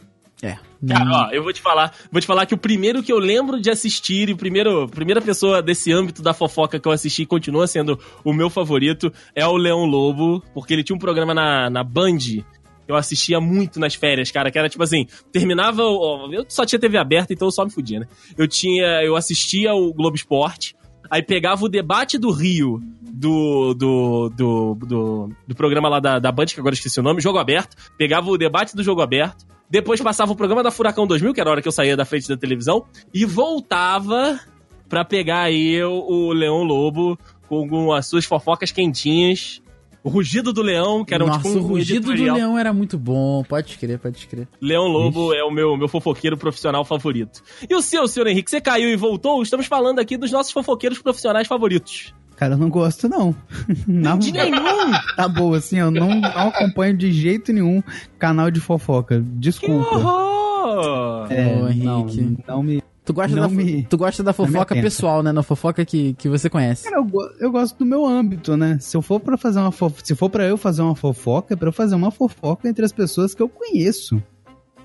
[0.42, 0.58] É.
[0.88, 3.60] Cara, ó, eu vou te falar, vou te falar que o primeiro que eu lembro
[3.60, 7.26] de assistir e o primeiro, primeira pessoa desse âmbito da fofoca que eu assisti e
[7.26, 11.70] continua sendo o meu favorito é o Leão Lobo, porque ele tinha um programa na,
[11.70, 12.44] na Band que
[12.88, 16.80] eu assistia muito nas férias, cara, que era tipo assim, terminava, o- eu só tinha
[16.80, 18.08] TV aberta, então eu só me fudia, né?
[18.36, 20.74] Eu tinha, eu assistia o Globo Esporte,
[21.10, 26.32] aí pegava o debate do Rio do, do, do, do, do programa lá da, da
[26.32, 30.00] Band, que agora esqueci o nome, Jogo Aberto, pegava o debate do Jogo Aberto, depois
[30.00, 32.28] passava o programa da Furacão 2000, que era a hora que eu saía da frente
[32.28, 34.40] da televisão, e voltava
[34.88, 39.62] pra pegar aí o Leão Lobo com as suas fofocas quentinhas.
[40.04, 42.36] O rugido do leão, que era um, Nossa, tipo um o rugido do editorial.
[42.36, 43.44] leão era muito bom.
[43.44, 44.48] Pode crer, pode crer.
[44.60, 47.40] Leão Lobo é o meu, meu fofoqueiro profissional favorito.
[47.68, 49.40] E o seu, senhor Henrique, você caiu e voltou?
[49.42, 52.12] Estamos falando aqui dos nossos fofoqueiros profissionais favoritos.
[52.34, 53.32] Cara, eu não gosto, não.
[53.86, 54.90] não De nenhum!
[55.14, 57.80] Tá boa, assim, eu não, não acompanho de jeito nenhum
[58.18, 59.20] canal de fofoca.
[59.20, 59.96] Que Desculpa.
[59.96, 61.26] horror!
[61.30, 62.38] É, Ô, não, Henrique.
[62.48, 62.82] não me.
[63.04, 65.32] Tu gosta, Não da, me- tu gosta da fofoca pessoal, né?
[65.32, 66.84] Na fofoca que, que você conhece.
[66.84, 68.78] Cara, eu, eu gosto do meu âmbito, né?
[68.80, 69.92] Se eu for para fazer uma fo...
[70.04, 72.92] se for para eu fazer uma fofoca, é pra eu fazer uma fofoca entre as
[72.92, 74.22] pessoas que eu conheço.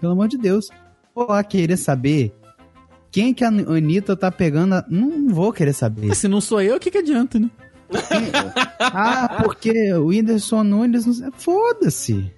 [0.01, 0.69] Pelo amor de Deus.
[1.13, 2.33] Vou lá querer saber
[3.11, 4.73] quem que a Anitta tá pegando.
[4.73, 6.15] a- Não vou querer saber.
[6.15, 7.51] Se não sou eu, o que, que adianta, né?
[8.79, 11.05] ah, porque o Whindersson Nunes.
[11.05, 12.31] não Foda-se.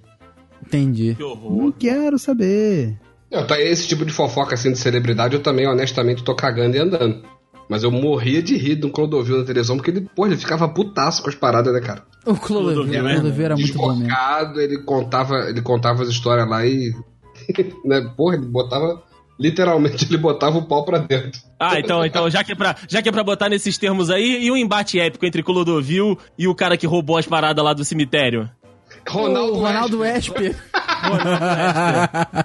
[0.65, 1.15] Entendi.
[1.15, 1.55] Que horror.
[1.57, 2.99] Não quero saber.
[3.31, 6.79] Eu, tá, esse tipo de fofoca assim de celebridade eu também, honestamente, tô cagando e
[6.79, 7.23] andando.
[7.69, 11.21] Mas eu morria de rir do Clodovil na televisão, porque ele, pô, ele ficava putaço
[11.21, 12.03] com as paradas, né, cara?
[12.25, 14.59] O Clodovil, Clodovil, o Clodovil era muito bom mesmo.
[14.59, 16.91] Ele contava, ele contava as histórias lá e.
[17.85, 19.03] né, porra, ele botava.
[19.39, 21.39] Literalmente, ele botava o pau pra dentro.
[21.57, 24.43] Ah, então, então já, que é pra, já que é pra botar nesses termos aí,
[24.43, 27.85] e o embate épico entre Clodovil e o cara que roubou as paradas lá do
[27.85, 28.49] cemitério?
[29.07, 30.03] Ronaldo, o Ronaldo.
[30.03, 30.55] Esper.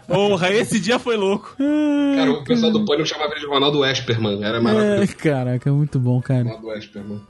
[0.06, 1.54] Porra, esse dia foi louco.
[2.16, 4.42] Cara, o pessoal do Pânico chamava ele de Ronaldo Esperman.
[4.42, 5.02] Era maravilhoso.
[5.02, 6.42] É, caraca, muito bom, cara.
[6.44, 7.20] Ronaldo Esperman.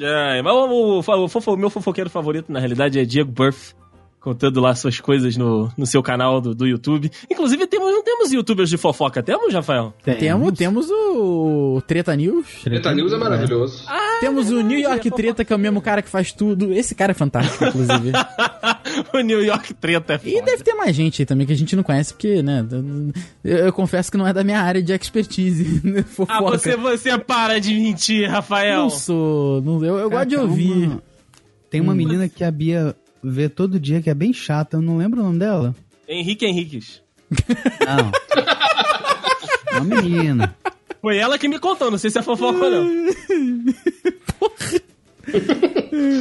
[0.00, 3.74] É, mas o, o- o fofo- meu fofoqueiro favorito, na realidade, é Diego Burff.
[4.20, 7.10] Contando lá suas coisas no, no seu canal do, do YouTube.
[7.28, 9.92] Inclusive, temos, não temos youtubers de fofoca, temos, Rafael?
[10.04, 12.46] Temos, temos o Treta News.
[12.62, 13.84] Treta News é maravilhoso.
[14.20, 16.72] Temos o New York Treta, que é o mesmo cara que faz tudo.
[16.72, 18.12] Esse cara é fantástico, inclusive.
[19.12, 20.30] o New York Treta é foda.
[20.30, 22.64] E deve ter mais gente aí também que a gente não conhece, porque, né?
[23.44, 25.80] Eu, eu confesso que não é da minha área de expertise.
[25.86, 26.32] né, Fofoca.
[26.32, 28.82] Ah, você, você para de mentir, Rafael.
[28.82, 29.60] Não sou.
[29.62, 30.88] Não, eu eu Cara, gosto de ouvir.
[30.88, 31.02] uma-
[31.70, 34.76] Tem uma menina que a Bia vê todo dia que é bem chata.
[34.76, 35.74] Eu não lembro o nome dela.
[36.08, 37.00] Henrique Henriques.
[37.86, 38.10] Não.
[39.72, 40.54] É uma menina.
[41.00, 42.86] Foi ela que me contou, não sei se é fofoca ou não.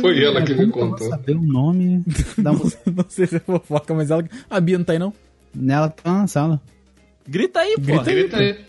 [0.02, 1.10] Foi ela que me que eu contou.
[1.10, 2.04] saber o nome
[2.38, 2.52] da?
[2.86, 4.24] Não sei se é fofoca, mas ela.
[4.50, 5.14] A Bia não tá aí, não?
[5.68, 6.62] Ela tá na sala.
[7.28, 7.82] Grita aí, pô.
[7.82, 8.16] Grita aí.
[8.16, 8.60] Grita aí.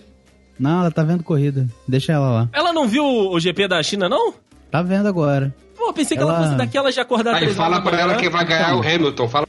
[0.59, 1.66] Não, ela tá vendo corrida.
[1.89, 2.49] Deixa ela lá.
[2.53, 4.35] Ela não viu o GP da China, não?
[4.70, 5.55] Tá vendo agora.
[5.76, 8.45] Pô, pensei que ela, Ela- fosse daquelas de acordar Aí fala pra ela quem vai
[8.45, 9.28] ganhar é o Hamilton.
[9.28, 9.47] Fala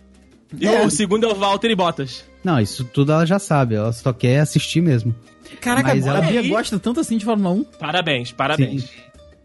[0.59, 0.85] E É.
[0.85, 2.23] o segundo é o Valtteri Bottas.
[2.43, 5.15] Não, isso tudo ela já sabe, ela só quer assistir mesmo.
[5.61, 7.63] Caraca, Mas a ela- Bia Aí- gosta tanto assim de Fórmula 1.
[7.79, 8.83] Parabéns, parabéns.
[8.83, 8.89] Sim.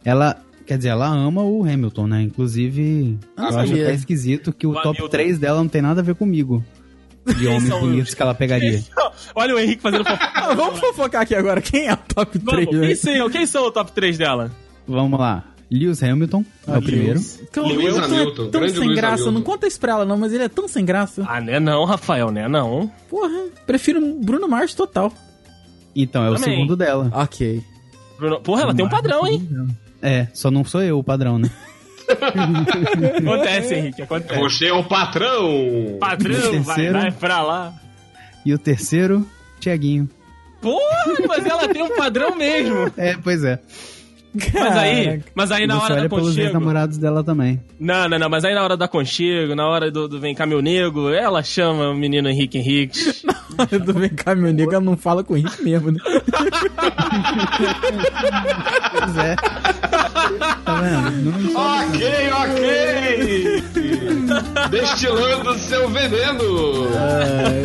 [0.05, 0.37] Ela,
[0.69, 2.23] quer dizer, ela ama o Hamilton, né?
[2.23, 5.09] Inclusive, Ah, eu acho até esquisito que o, O top Hamilton.
[5.09, 6.63] 3 dela não tem nada a ver comigo.
[7.37, 8.83] De homens bonitos os- que ela pegaria.
[9.35, 10.31] Olha o Henrique fazendo fofoca.
[10.35, 11.61] Ah, vamos fofocar aqui agora.
[11.61, 12.67] Quem é o top 3?
[12.67, 14.51] Vamos, quem, são, quem são o top 3 dela?
[14.87, 15.45] Vamos lá.
[15.71, 17.19] Lewis Hamilton é o primeiro.
[17.19, 19.15] Lewis Hamilton Hamilton, é tão grande sem Lewis graça.
[19.15, 19.31] Hamilton.
[19.33, 21.23] Não conta isso pra ela, não, mas ele é tão sem graça.
[21.29, 22.91] Ah, né não, Rafael, né não.
[23.11, 25.13] Porra, prefiro Bruno Mars total.
[25.95, 26.55] Então, é o Também.
[26.55, 27.11] segundo dela.
[27.13, 27.63] Ok.
[28.19, 29.47] Bruno- Porra, ela tem um padrão, hein?
[30.03, 31.51] É, só não sou eu o padrão, né?
[33.19, 34.41] Acontece, Henrique, acontece.
[34.41, 35.99] Você é o patrão!
[36.01, 36.93] Padrão, vai, Terceiro.
[37.01, 37.75] vai pra lá.
[38.47, 39.29] E o terceiro,
[39.61, 40.09] Tiaguinho.
[40.63, 42.91] Porra, mas ela tem um padrão mesmo.
[42.97, 43.59] É, pois é.
[44.35, 46.47] Mas aí, mas aí na hora olha da pelos conchego...
[46.47, 47.61] ex-namorados dela também.
[47.81, 50.45] Não, não, não, mas aí na hora da conchego, na hora do, do Vem cá
[50.47, 52.99] meu nego, ela chama o menino Henrique Henrique.
[53.85, 55.99] Do Vem cá, meu nego, ela não fala com o Henrique mesmo, né?
[58.93, 59.35] Pois é.
[60.65, 61.33] Tá vendo?
[61.33, 63.63] Não só Ok, ok!
[64.71, 66.89] Destilando seu veneno!
[66.97, 67.65] Ai,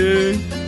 [0.00, 0.67] ai.